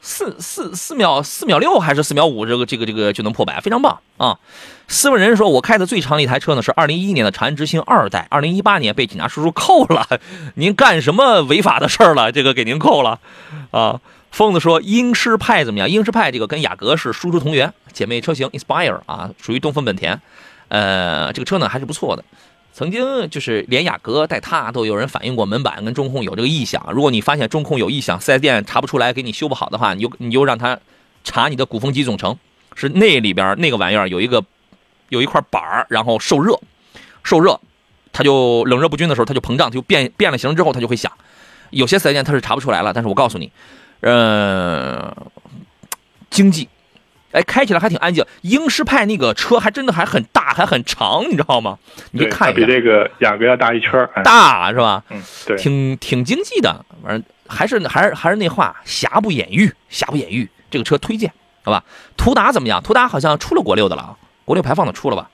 [0.00, 4.38] 四四四秒四秒六还是四秒五，这个这个这个就能破百，非常棒啊！
[4.86, 10.06] 斯文人说，我开的最长的一台车呢是二零一一年的长安之星二代，二零一八年被警察叔叔扣了。
[10.54, 12.30] 您干什么违法的事儿了？
[12.30, 13.18] 这个给您扣了
[13.72, 14.00] 啊！
[14.30, 15.90] 疯子说，英诗派怎么样？
[15.90, 20.20] 英诗派这个跟雅阁是殊途同源，姐妹车型 Inspire 啊，属于东风本田。
[20.68, 22.24] 呃，这个车呢还是不错的。
[22.76, 26.86] 曾经就是连雅阁带它都有人反映过门板跟中控有这个异响。
[26.92, 30.78] 如果你发现中控有异响，四 S 店查不出来，给你修不好的话，你就你就让他
[31.24, 32.36] 查你的鼓风机总成，
[32.74, 34.44] 是那里边那个玩意儿有一个
[35.08, 36.60] 有一块板儿，然后受热，
[37.24, 37.58] 受热，
[38.12, 41.10] 它就冷热不均的时候，它就膨胀，它就变变了形之后，它就会响。
[41.70, 43.50] 有些四 S 店它是查不出来了，但是我告诉你，
[44.00, 45.16] 呃，
[46.28, 46.68] 经济。
[47.36, 48.24] 哎，开起来还挺安静。
[48.40, 51.78] 英诗派那个车还真的还很大，还很长，你知道吗？
[52.12, 55.04] 你看比这个雅阁要大一圈大是吧？
[55.10, 56.82] 嗯，对，挺挺经济的。
[57.02, 60.48] 反正还是还是还是那话，瑕不掩瑜，瑕不掩瑜。
[60.70, 61.30] 这个车推荐，
[61.62, 61.84] 好吧？
[62.16, 62.82] 途达怎么样？
[62.82, 65.28] 途达好像出了国六的了，国六排放的出了吧？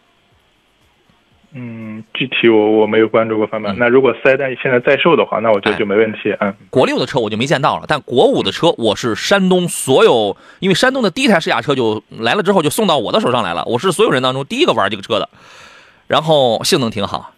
[1.54, 3.74] 嗯，具体我我没有关注过方面。
[3.78, 6.34] 那如果四 S 店现在在售的话，那我觉得就没问题。
[6.40, 15.28] 嗯，国六的车我就没见到了，但国五的车我是山东所有，因为山东的第一台试驾车就来了之后就送到我的手上来了，我是所有人当中第一个玩这个车的。
[16.06, 17.34] 然后性能挺好，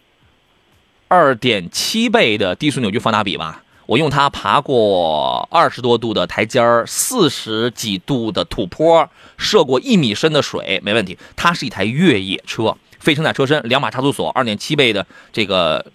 [1.09, 11.17] 二点七倍的低速扭矩放大比吧，我用它爬过二十多度的台阶儿，四十几度的土坡，涉过一米深的水，没问题。
[11.35, 12.75] 它是一台越野车。
[13.05, 15.85] 非承载车身，两把差速锁，二点七倍的这个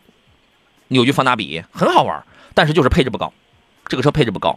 [0.88, 3.32] 扭矩放大比很好玩，但是就是配置不高，
[3.86, 4.56] 这个车配置不高，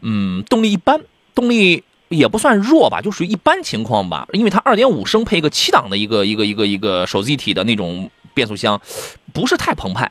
[0.00, 1.02] 嗯，动力一般，
[1.34, 4.26] 动力也不算弱吧，就属于一般情况吧。
[4.32, 8.80] 因为它二点五升配一个七档的一个一个一个一个手自一体的那种变速箱，
[9.34, 10.10] 不是太澎湃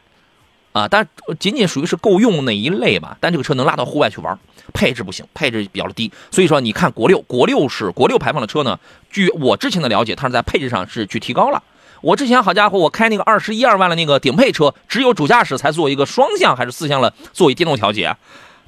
[0.74, 1.07] 啊，但
[1.39, 3.15] 仅仅属于是够用那一类吧。
[3.21, 4.38] 但这个车能拉到户外去玩，
[4.74, 6.11] 配置不行，配置比较低。
[6.30, 8.78] 所以说，你看国六，国六是国六排放的车呢。
[9.09, 11.63] 据我之前的了解，它是在配置上是去提高了。
[12.01, 18.13] 我之前好家伙，我开那个二十一二万的那个顶配车，只有主驾驶才做一个双向还是四向的座椅电动调节，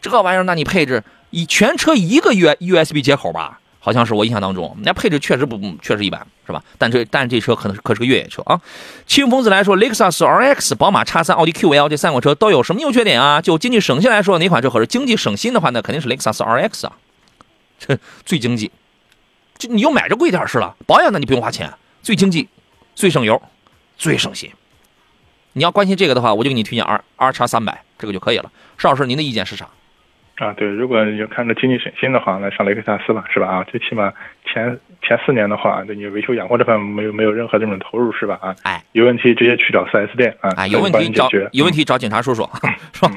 [0.01, 3.59] 这个玩意儿，那你配置以全车一个 U U S B 接口吧？
[3.85, 6.63] 好像是我印象当中，那配置确实不确实一般，是吧？
[6.79, 8.59] 但这但这车可能可是个越野车啊。
[9.05, 13.39] 清风子来说，雷克萨斯 R X、宝马叉三、奥迪 Q L 这三款车都有什么优缺点啊？
[13.39, 14.87] 就经济省心来说，哪款车合适？
[14.87, 16.93] 经济省心的话，那肯定是雷克萨斯 R X 啊，
[17.77, 18.71] 这最经济。
[19.59, 21.71] 就你又买着贵点是了，保养呢你不用花钱，
[22.01, 22.49] 最经济，
[22.95, 23.39] 最省油。
[23.97, 24.51] 最省心。
[25.53, 28.51] 你要关心这个的话，我就给你推荐 R R 叉三百这个就可以了。
[28.77, 29.69] 邵老师，您的意见是啥？
[30.37, 33.47] 啊，对，如果要看着经济省心的话，那上雷克萨斯吧，是吧？
[33.47, 34.11] 啊，最起码
[34.45, 38.37] 前前四年的话，对你维修养护这块没有没有任何这种投入，是吧？
[38.41, 42.47] 啊，哎，有问题直接去找四 S 店啊，哎，有问题找有问题找警察叔叔，
[42.91, 43.11] 是吧？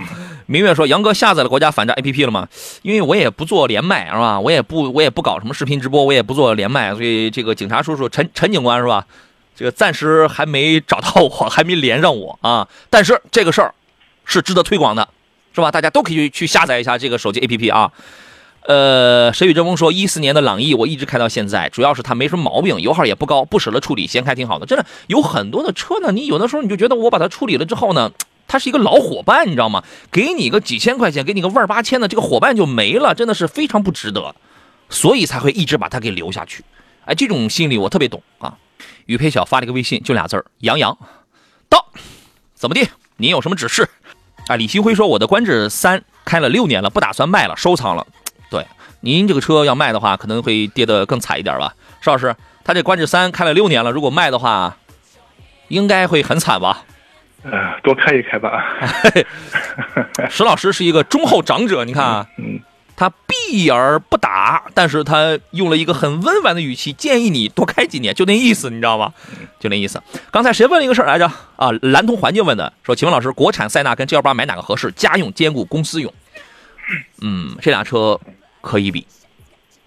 [0.46, 2.46] 明月说，杨哥下载了国家反诈 APP 了吗？
[2.82, 4.38] 因为我也不做连麦，是吧？
[4.38, 9.04] 我也不我也不搞什么视频直播，我也不做连麦，所以这个警察叔叔陈陈警官是吧？
[9.56, 12.68] 这个暂时还没找到我，还没连上我啊！
[12.88, 13.74] 但是这个事儿
[14.24, 15.08] 是值得推广的，
[15.58, 15.72] 是吧？
[15.72, 17.90] 大家都可以去下载一下这个手机 APP 啊。
[18.62, 24.66] 呃，谁与争锋说，一四年的朗逸我一直开到现在，主要是它没什么毛病，油耗也不高，不舍得处理，先开挺好的。
[24.66, 28.12] 真的有很多的车呢，你有的时候你就觉得我把它处理了之后呢，
[28.46, 29.82] 它是一个老伙伴，你知道吗？
[30.12, 34.34] 给你个几千块钱，给你个万八千的，这个伙伴就没了，真的是非常不值得，
[34.90, 36.62] 所以才会一直把它给留下去。
[37.06, 38.58] 哎，这种心理我特别懂啊。
[39.06, 40.96] 于培晓发了一个微信，就俩字儿：杨洋。
[41.70, 41.86] 到，
[42.54, 42.86] 怎么地？
[43.16, 43.88] 您有什么指示？
[44.48, 48.06] 啊，李新辉说，我的观致三开了六年了，不打算卖了，收藏了。
[48.50, 48.66] 对，
[49.00, 51.74] 您这个车要卖的话，可能会跌得更惨一点吧？
[52.00, 52.34] 邵老师，
[52.64, 54.76] 他这观致三开了六年了，如果卖的话，
[55.68, 56.82] 应该会很惨吧？
[57.44, 58.64] 呃，多开一开吧。
[60.30, 62.26] 石老师是一个忠厚长者，你看啊。
[62.38, 62.58] 嗯。
[62.98, 69.14] 他避而不打，但是他用了一个很温婉的语气，建议你多开几年，就那意思，你知道吗？
[69.60, 70.02] 就那意思。
[70.32, 71.30] 刚才谁问了一个事儿来着？
[71.54, 74.90] 啊，蓝通环境问的，说，请问老师，国产塞纳跟 G L 八买哪个合适？
[74.90, 76.12] 家用兼顾公司用？
[77.22, 78.18] 嗯，这俩车
[78.62, 79.06] 可以比，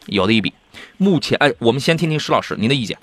[0.06, 0.54] 有的一比。
[0.96, 2.98] 目前，哎，我们先听听石老师您的意见。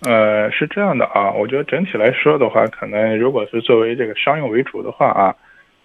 [0.00, 5.32] 呃，是这样的啊，我觉得整体来说的话，可能如果是作为这个商用为主的话啊。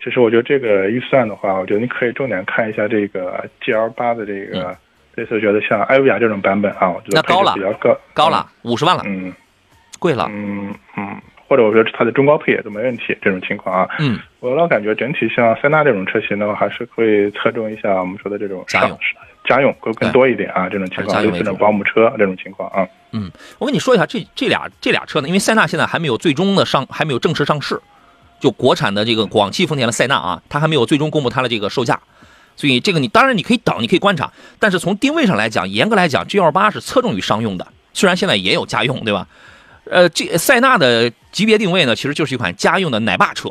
[0.04, 4.76] 其实我觉得这个预算的话，我觉得你可以重点看一下这个 G L 八的这个，
[5.16, 9.32] 这次觉得像艾维亚这种版本啊，我觉得高了比较高，高了五十万了，嗯，
[10.00, 18.98] 贵了，嗯嗯，或者我觉得它的中高配也都没问题，这种情况啊，嗯，我老感觉整体像塞纳这种车型的话，还是会侧重一下我们说的这种家用，
[19.46, 23.30] 家用会更多一点啊，这种情况，就这种保姆车这种情况啊，嗯，
[23.60, 27.80] 我跟你说一下，这这俩这俩车呢，因为塞纳现在还没有最终的上，还没有正式上市。
[28.42, 31.98] 就国产的这个广汽丰田的塞纳啊，它还没有最终公布它的这个售价，
[32.58, 34.30] 所以这个你当然你可以等，你可以观察，
[34.60, 39.28] 但是从定位上来讲，严格来讲，G L 八是侧重于商用的，虽然现在也有家用，对吧？
[39.86, 43.50] 呃，这塞纳的级别定位呢，其实就是一款家用的奶爸车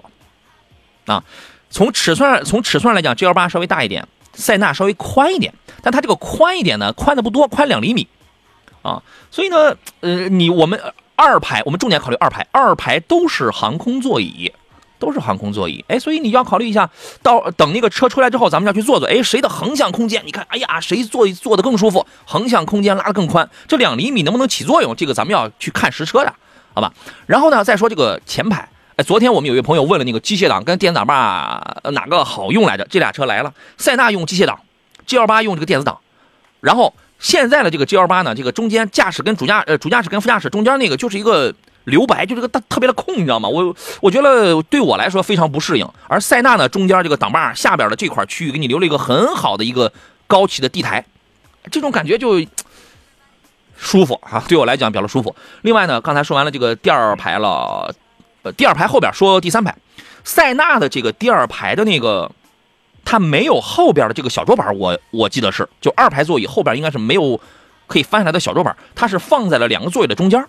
[1.06, 1.22] 啊。
[1.70, 8.08] 从尺寸从尺寸来讲，G L 八稍微大一点，塞纳稍微宽一点，但它这个宽一点呢，宽的不多，宽两厘米
[8.82, 9.02] 啊。
[9.30, 10.80] 所以呢，呃，你我们
[11.14, 14.52] 二排，我们重点考虑二排，二排都是航空座椅。
[15.00, 16.88] 都是航空座椅，哎，所以你要考虑一下，
[17.22, 20.22] 到等那个车出来之后，咱们要去坐坐，哎，谁的横向空间？
[20.24, 22.06] 你看，哎呀，谁坐坐的更舒服？
[22.26, 24.94] 横向空间拉的更宽，这两厘米能不能起作用？
[24.94, 26.32] 这个咱们要去看实车的，
[26.74, 26.92] 好吧？
[27.26, 32.86] 然后呢，再说这个前排，哎，昨天我们有一位朋友问了那个机械档跟电子档把哪个好用来着？
[32.90, 34.60] 这俩车来了，塞纳用机械档
[35.06, 35.98] ，G L 八用这个电子档，
[36.60, 41.54] 然后现在的这个 G L 八呢，这个中间驾驶跟主驾呃主驾驶跟副驾驶中间那个就是一个。
[41.84, 43.48] 留白就这个大特别的空，你知道吗？
[43.48, 45.88] 我我觉得对我来说非常不适应。
[46.08, 49.92] 而塞纳呢，中间这个挡把下边的这块区域给你留了一个很好的一个
[50.26, 51.04] 高起的地台，
[51.70, 52.44] 这种感觉就
[53.76, 54.44] 舒服啊！
[54.46, 55.34] 对我来讲比较舒服。
[55.62, 57.94] 另外呢，刚才说完了这个第二排了，
[58.42, 59.74] 呃，第二排后边说第三排，
[60.22, 62.30] 塞纳的这个第二排的那个，
[63.06, 67.40] 它没有后边的这个小桌板，我我记得是就二排座椅后边应该是没有
[67.86, 70.44] 可以翻下来的小桌板，它是放在了两个座椅的中间。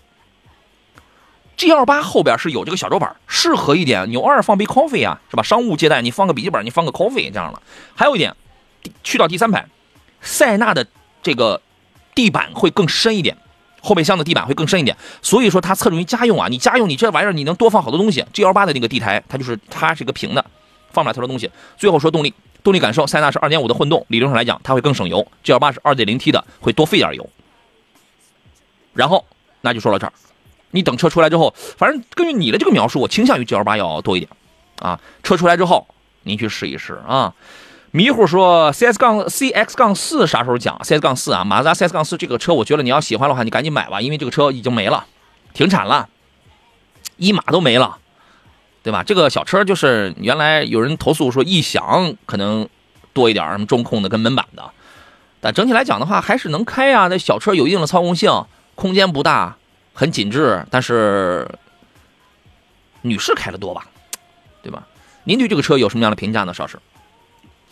[1.58, 5.44] G L 八后边是有这个小桌板，适合一点，你偶尔放杯 coffee 啊，是吧？
[5.44, 7.62] 商务接待，你放个笔记本，你放个 coffee 这样的。
[7.96, 8.36] 还有一点，
[9.04, 9.68] 去到第三排，
[10.22, 10.88] 塞纳的
[11.22, 11.62] 这个
[12.16, 13.38] 地板会更深一点，
[13.82, 16.48] 后备箱的地板会更深一点，所以说它侧重于家用啊。
[16.48, 18.26] 你家用你这玩意儿你能多放好多东西。
[18.34, 20.44] G L 八的那个地台，它就是它是一个平的，
[20.92, 21.52] 放不了太多东西。
[21.78, 22.34] 最后说动力，
[22.64, 27.30] 动力感受，塞纳是二点五的混动，理论上来讲它会更省油，G L 八是二点零 T 的，会多费点油。
[28.94, 29.26] 然后
[29.62, 30.14] 那就说到这儿，
[30.72, 34.30] 你等车出来之后，反正根据你的这个描述，我倾向于 G L 八要多一点
[34.80, 35.00] 啊。
[35.24, 35.88] 车出来之后，
[36.24, 37.34] 您去试一试啊。
[37.94, 45.06] 迷糊说：“C S 杠 C X 杠四啥时候讲？C S 杠四啊，马自达 C S 杠四这个车，我觉得你要喜欢的话，你赶紧买吧，因为这个车已经没了，
[45.54, 46.08] 停产了，
[47.18, 47.98] 一码都没了，
[48.82, 49.04] 对吧？
[49.04, 52.66] 这个小车就是原来有人投诉说异响可能
[53.12, 54.72] 多一点，什么中控的跟门板的，
[55.42, 57.10] 但整体来讲的话还是能开啊。
[57.10, 58.46] 那小车有一定的操控性，
[58.76, 59.58] 空间不大，
[59.94, 61.48] 很紧致，但是
[63.02, 63.86] 女士开的多吧，
[64.62, 64.88] 对吧？
[65.24, 66.78] 您对这个车有什么样的评价呢，邵师？”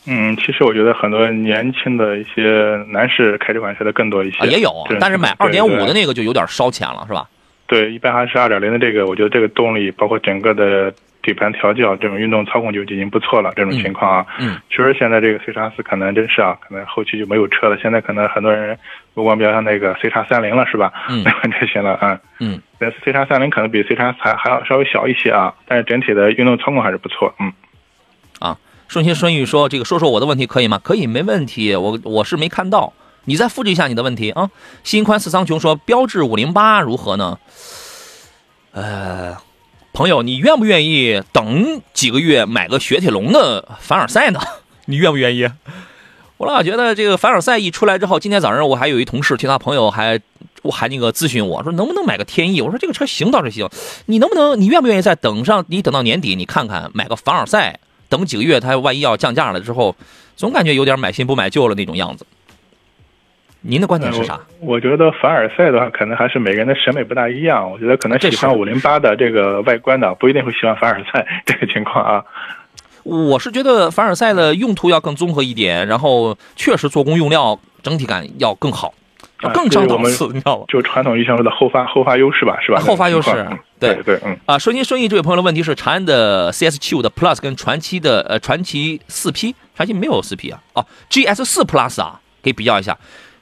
[0.06, 7.30] 嗯，其实我觉得很多年轻的一些男士开这款车的更多一些，也有，但是买二点五的那个就有点烧钱了，是吧？
[7.68, 10.92] 对，一般还是二点零的这个，我觉得这个动力包括整个的
[11.32, 13.54] 底盘调教，这种运动操控就已经不错了。
[13.56, 17.78] 这种情况啊，嗯，确实现在这个 C 叉四可能真是啊，可能后期就没有车了。
[17.80, 18.76] 现在可能很多人
[19.14, 20.92] 目光比较像那个 C 叉三零了，是吧？
[21.10, 21.24] 嗯，
[21.60, 27.54] 这些了啊，嗯，但是 C 叉三零可能比 C 叉还还要稍微小一些啊，但是整体的运动操控还是不错，嗯。
[28.40, 28.58] 啊
[28.88, 30.80] 顺心顺意说：“这个说说我的问题可以吗？
[30.84, 31.76] 可以，没问题。
[31.76, 32.92] 我我是没看到，
[33.26, 34.50] 你再复制一下你的问题啊。”
[34.84, 37.38] 心宽似苍穹说：“标致五零八如何呢？”
[38.74, 39.36] 呃，
[40.00, 44.40] 朋友，你愿不愿意等几个月买个雪铁龙的凡尔赛呢？
[44.88, 45.46] 你愿不愿意？
[46.38, 50.18] 我老觉得这个凡尔赛一出来之后，今天早上我还有一同事，其他朋友还
[50.62, 52.62] 我还那个咨询我说能不能买个天翼？
[52.62, 53.68] 我说这个车行倒是行，
[54.06, 55.66] 你能不能你愿不愿意再等上？
[55.68, 57.78] 你等到年底，你看看买个凡尔赛。
[58.08, 59.94] 等几个月，它万一要降价了之后，
[60.38, 62.26] 总感觉有点买新不买旧了那种样子。
[63.62, 64.40] 您的观点是啥？
[64.60, 67.70] 我觉得凡尔赛的话，可能还是每个人的审美不大一样。
[67.70, 72.24] 我觉得可能喜欢五零八的这个外观的，不一定会喜欢凡尔赛这个情况啊。
[73.04, 78.94] 我是觉得凡尔赛的用途要更综合一点，然后确实做工用料整体感要更好。
[79.54, 80.66] 更上档次，你知道吗？
[80.68, 82.82] 就传统意义上说的后发后发优势吧，是吧？
[82.82, 83.48] 后发优势，
[83.80, 84.60] 对对，嗯啊。
[84.60, 90.60] 顺心顺意这位朋友的问题是：长安的 CS 七五的 Plus 跟传奇的呃传奇四 P，传奇没有四 P 啊？
[90.74, 92.98] 哦，GS 四 Plus 啊，可以比较一下。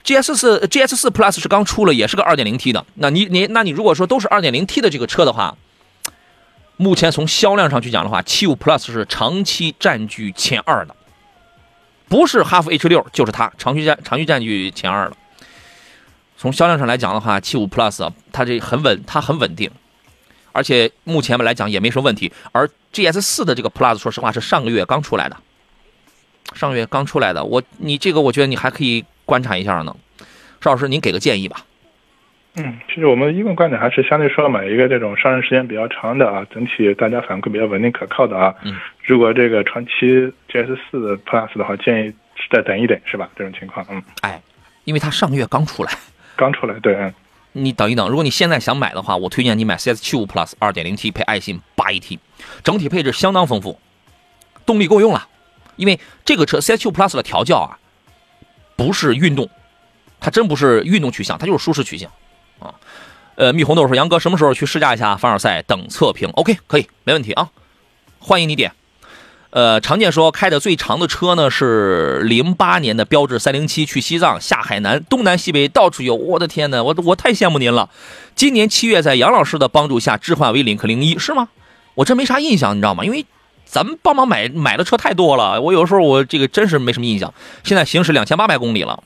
[0.07, 2.85] GS 四 GS 四 Plus 是刚出了，也是个二点零 T 的。
[2.93, 5.57] 那你你那你如果说都是二点零 T 的这个车的话，
[6.77, 10.95] 目前从销量上去讲的话，七五 Plus 是长期占据前二的，
[12.07, 15.17] 不是哈弗 H 六就是它长期占长期占据前二的。
[16.37, 19.69] 从销量上来讲的话，七五 Plus 它这很稳，它很稳定，
[20.53, 22.31] 而且目前来讲也没什么问题。
[22.53, 25.35] 而 GS 四的这个 Plus，说实话是上个月刚出来的，
[26.53, 27.43] 上个月刚出来的。
[27.43, 29.95] 我你这个我觉得你还可以观察一下呢，
[30.61, 31.57] 邵老师您给个建议吧。
[32.55, 38.55] 嗯，其实我们一贯观点还是相对说买一个这种上市时间比较长的啊，整体大家反馈比较稳定可靠的啊。
[38.63, 38.75] 嗯。
[39.03, 39.91] 如果这个传奇
[40.49, 42.13] GS 四 Plus 的话，建议
[42.51, 43.29] 再等一等，是吧？
[43.35, 44.01] 这种情况，嗯。
[44.21, 44.41] 哎，
[44.85, 45.91] 因为它上个月刚出来。
[46.35, 47.13] 刚出来，对，
[47.51, 48.09] 你等一等。
[48.09, 52.17] 如果你现在想买的话，我推荐你买 CS 七五 Plus 二点零 T 配爱信八 AT，
[52.63, 53.79] 整体配置相当丰富，
[54.65, 55.27] 动力够用了。
[55.75, 57.77] 因为这个车 CS 七五 Plus 的调教啊，
[58.77, 59.49] 不是运动，
[60.21, 62.09] 它真不是运动取向，它就是舒适取向
[62.59, 62.73] 啊。
[63.35, 65.61] 呃，蜜红豆说杨哥什么时候去试驾一下凡尔赛？
[65.63, 67.49] 等测评，OK，可以，没问题啊，
[68.19, 68.71] 欢迎你点。
[69.49, 76.15] 呃，常见说开的最长的车呢是零八年的标致三零七，去西藏下海南，东南西北到处游。
[76.15, 77.89] 我的天哪，我我太羡慕您了。
[78.35, 81.49] 今年七月在杨老师的帮助下置换为领克零一，是吗？
[81.95, 83.03] 我这没啥印象，你知道吗？
[83.05, 83.25] 因为
[83.67, 87.33] 咱们帮忙买买的车太多了，我有时候我这个真是没什么印象。
[87.63, 89.03] 现在行驶两千八百公里了，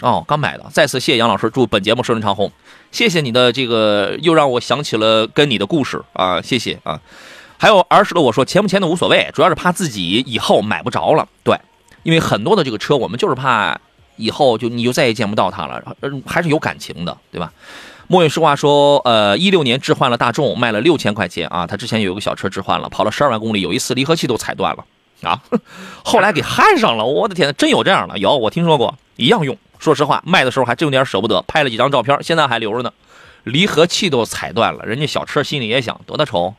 [0.00, 0.64] 哦，刚买的。
[0.72, 2.50] 再次谢谢杨老师，祝本节目收视长虹。
[2.90, 7.00] 谢谢你的这个，又让我想起了跟你的故事啊，谢谢啊。
[7.58, 11.28] 还有儿时的我说钱不钱的无所谓，主要是怕自己以后买不着了。
[11.44, 11.58] 对，
[12.02, 13.78] 因为很多的这个车，我们就是怕
[14.16, 15.82] 以后就你就再也见不到它了，
[16.26, 17.52] 还是有感情的，对吧？
[18.10, 21.66] 莫言实话说，呃，一六年置换了大众，卖了六千块钱啊。
[21.66, 24.84] 他之前有一个小车置换了，跑了十二万公里，有一次离合器都踩断了
[25.22, 25.38] 啊，
[26.02, 27.04] 后来给焊上了。
[27.04, 28.16] 我的天，真有这样的？
[28.18, 29.56] 有，我听说过，一样用。
[29.78, 32.90] 说实话，卖的时候还真有点舍不得，拍了几张照片，现在还留着呢。
[33.44, 36.54] 离合器都踩断了，人家小车心里也想，多大仇。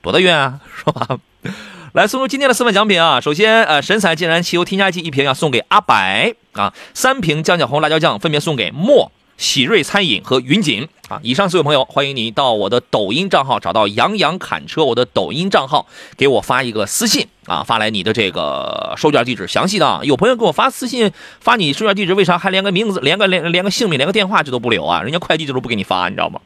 [0.00, 1.18] 多大冤啊，是吧？
[1.92, 3.20] 来送出今天的四份奖品啊！
[3.20, 11.18] 首先，呃，神采健然汽油添加剂一瓶要送给阿白啊，三瓶江小红辣椒酱分别送给莫喜瑞餐饮和云锦啊。
[11.22, 15.86] 以上四位朋友，欢迎你到我的抖音账号找到杨洋侃车，我的抖音账号
[16.18, 20.00] 给我发一个私信啊，发来你的这个收件地址，详细的。
[20.04, 21.10] 有朋友给我发私信
[21.40, 25.00] 发你收件地址，为啥还连个名字、连个连连个姓名、连个电话这都不留啊？
[25.02, 26.40] 人家快递这都不给你发，你知道吗？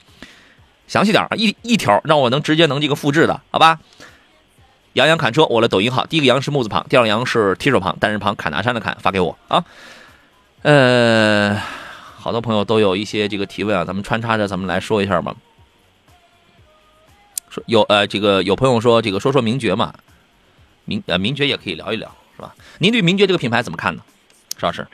[0.87, 3.79] 详细点一一条让我能直接能这个复制的，好吧？
[4.93, 9.65] 杨洋砍车，我的抖音号，第一个杨是木字旁，第二个杨是提手旁，单人旁，砍拿山的砍，发给我啊。
[10.61, 11.59] 呃，
[12.23, 15.35] 好多朋友都有一些这个提问啊，咱们穿插着咱们来说一下吧。
[17.51, 19.93] 说有呃，这个有朋友说这个说说名爵嘛，
[20.85, 22.55] 名呃名爵也可以聊一聊，是吧？
[22.79, 24.03] 您对名爵这个品牌怎么看呢，
[24.57, 24.87] 邵老师？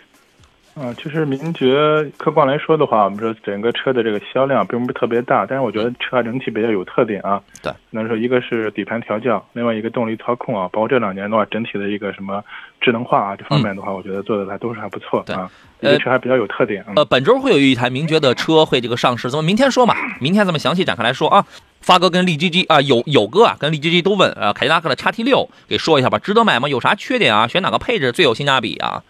[0.81, 7.43] 嗯，其实名爵客观来说的话，我们说整个车的这个销量并不是特别大，但是我觉得车整体比较有特点啊。
[7.62, 12.45] 对，能说一个是底盘调教，另外一个动力操控啊，包括这两年的话，整体的一个什么
[12.81, 15.51] 智能化啊这方面的话，我觉得做的还都是还不错啊。
[15.81, 16.85] 这个车还比较有特点。
[16.95, 21.45] 呃，本周会有一台名爵的车会这个上市，咱们明天说嘛，明天咱们详细展开来说啊。
[21.81, 26.68] 发哥跟力基基啊，有有哥啊，跟力基基都问啊，凯迪拉克的叉 T 六给说一下吧，值得买吗？
[26.68, 27.47] 有啥缺点啊？
[27.49, 29.03] 选哪个配置最有性价比啊？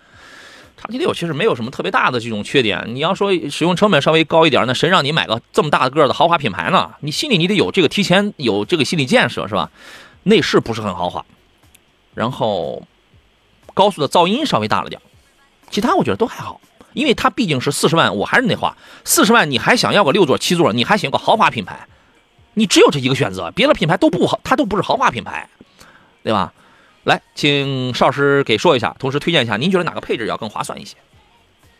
[0.80, 2.84] 叉 T 六其实没有什么特别大的这种缺点。
[2.88, 6.92] 你要说使用成本稍微高一点，那谁让你买个这么大个的豪华品牌呢？
[7.00, 9.70] 你心里你得有这个提前有这个心理建设是吧？
[10.22, 11.24] 内饰不是很豪华，
[12.14, 12.82] 然后
[13.74, 15.00] 高速的噪音稍微大了点，
[15.70, 16.60] 其他我觉得都还好。
[16.94, 21.86] 因为它毕竟是四十万，我还是那话，四十万你还想要个六座七座，你还想要个豪华品牌，
[22.54, 25.48] 你只有这一个选择，别的品牌都不好，它都不是豪华品牌，
[26.24, 26.52] 对吧？
[27.08, 30.94] 来，请邵师给说一下，同时推荐一下，您觉得哪个配置要更划算一些？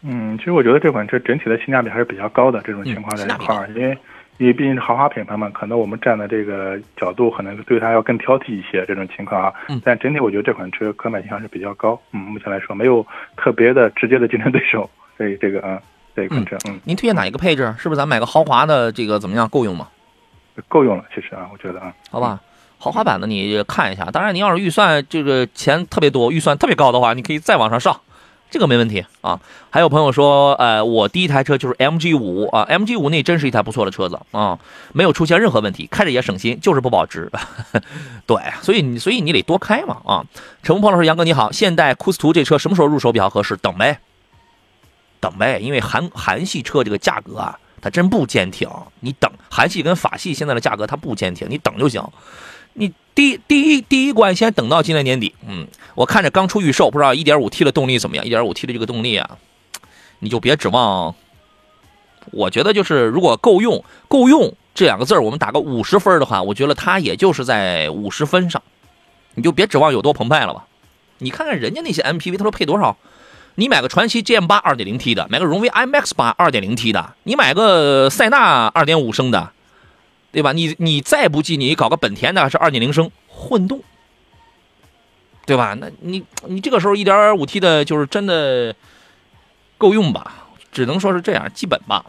[0.01, 3.99] 嗯，其实我觉得这款车整体的性价比还是比较高的，这种情况在一块儿，因为
[4.39, 9.53] 因为毕竟是豪华品牌嘛，可能我们站的这个角度可能对它要更挑剔一些，这种情况啊。
[9.69, 9.83] 嗯。
[9.85, 13.07] 但整体我觉得这款车可买性还是比较高，嗯，目前来说没有
[13.37, 15.79] 特别的直接的竞争对手， 所以这个啊，
[16.17, 16.81] 这款车，嗯。
[16.85, 17.75] 您推荐哪一个配置？
[17.77, 19.47] 是不是咱买个豪华的这个怎么样？
[19.49, 19.89] 够用吗？
[20.69, 22.41] 够用了，其实啊，我觉得啊，好吧。
[22.79, 28.01] 豪华版的你看一下，当然你要是预算这个钱特别多，预算特别高的话，你可以再往上上，
[28.51, 29.41] 这个没问题啊。
[29.71, 34.59] 还有朋友说，呃，我第一台车就是 MG 五啊，MG 五那真是一台不错的车子啊，
[34.93, 37.31] 没有出现任何问题，开着也省心，就是不保值。
[38.27, 40.25] 对，所以你所以你得多开嘛啊。
[40.63, 43.57] 陈鹏鹏老师，杨哥你好，现代库斯图这车什么时候入手比较合适？
[43.57, 43.99] 等呗，
[45.21, 48.69] 等呗，因为韩韩系车这个价格啊，它真不坚挺，
[49.01, 52.03] 你等韩系跟法系现在的价格它不坚挺，你等就行。
[52.79, 55.67] 你第第一第一关先等到今年年底，嗯，
[55.97, 59.37] 我看着刚出预售，不知道 1.5T 的动力怎么样？1.5T 的这个动力啊，
[60.21, 61.15] 你就别指望。
[62.31, 68.63] 我觉得就是如果够用，够用这两个字我们打个五十分的话，我觉得它也就是在五十分上，
[69.35, 70.67] 你就别指望有多澎湃了吧。
[71.19, 72.97] 你看看人家那些 MPV，他说配多少？
[73.57, 79.51] 你买个传祺 GM 八 2.0T 的，买个荣威 IMAX 八 2.0T 的，你买个塞纳2.5升的。
[80.31, 80.53] 对吧？
[80.53, 83.81] 你你再不济，你搞个本田的是二点零升混动，
[85.47, 85.75] 对吧？
[85.81, 88.75] 那你你这个时候一点五 T 的，就是真的
[89.79, 90.47] 够用吧？
[90.71, 92.05] 只能说是这样，基本吧。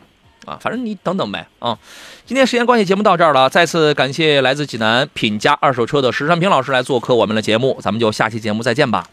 [0.45, 1.47] 啊，反正你等等呗。
[1.59, 1.77] 啊，
[2.25, 3.49] 今天时间关系，节目到这儿了。
[3.49, 9.05] 再次感谢来自济南品家二手车的石山平老师来做客我们的节目，咱们就下期节目再见吧。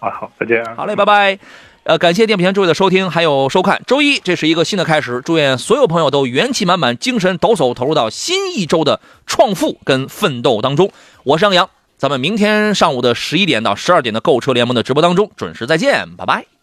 [0.00, 0.64] 啊，好，再见。
[0.76, 1.38] 好嘞，拜拜。
[1.84, 3.80] 呃，感谢电瓶前诸位的收听还有收看。
[3.86, 10.90] 周一，这是一个新的开始，祝愿所有朋友都元气满满、精神抖擞，投入到新一周的创富跟奋斗当中。
[11.24, 16.57] 我是杨洋，咱们明天上午的十一点到十二点的购车联盟的直播当中准时再见，拜拜。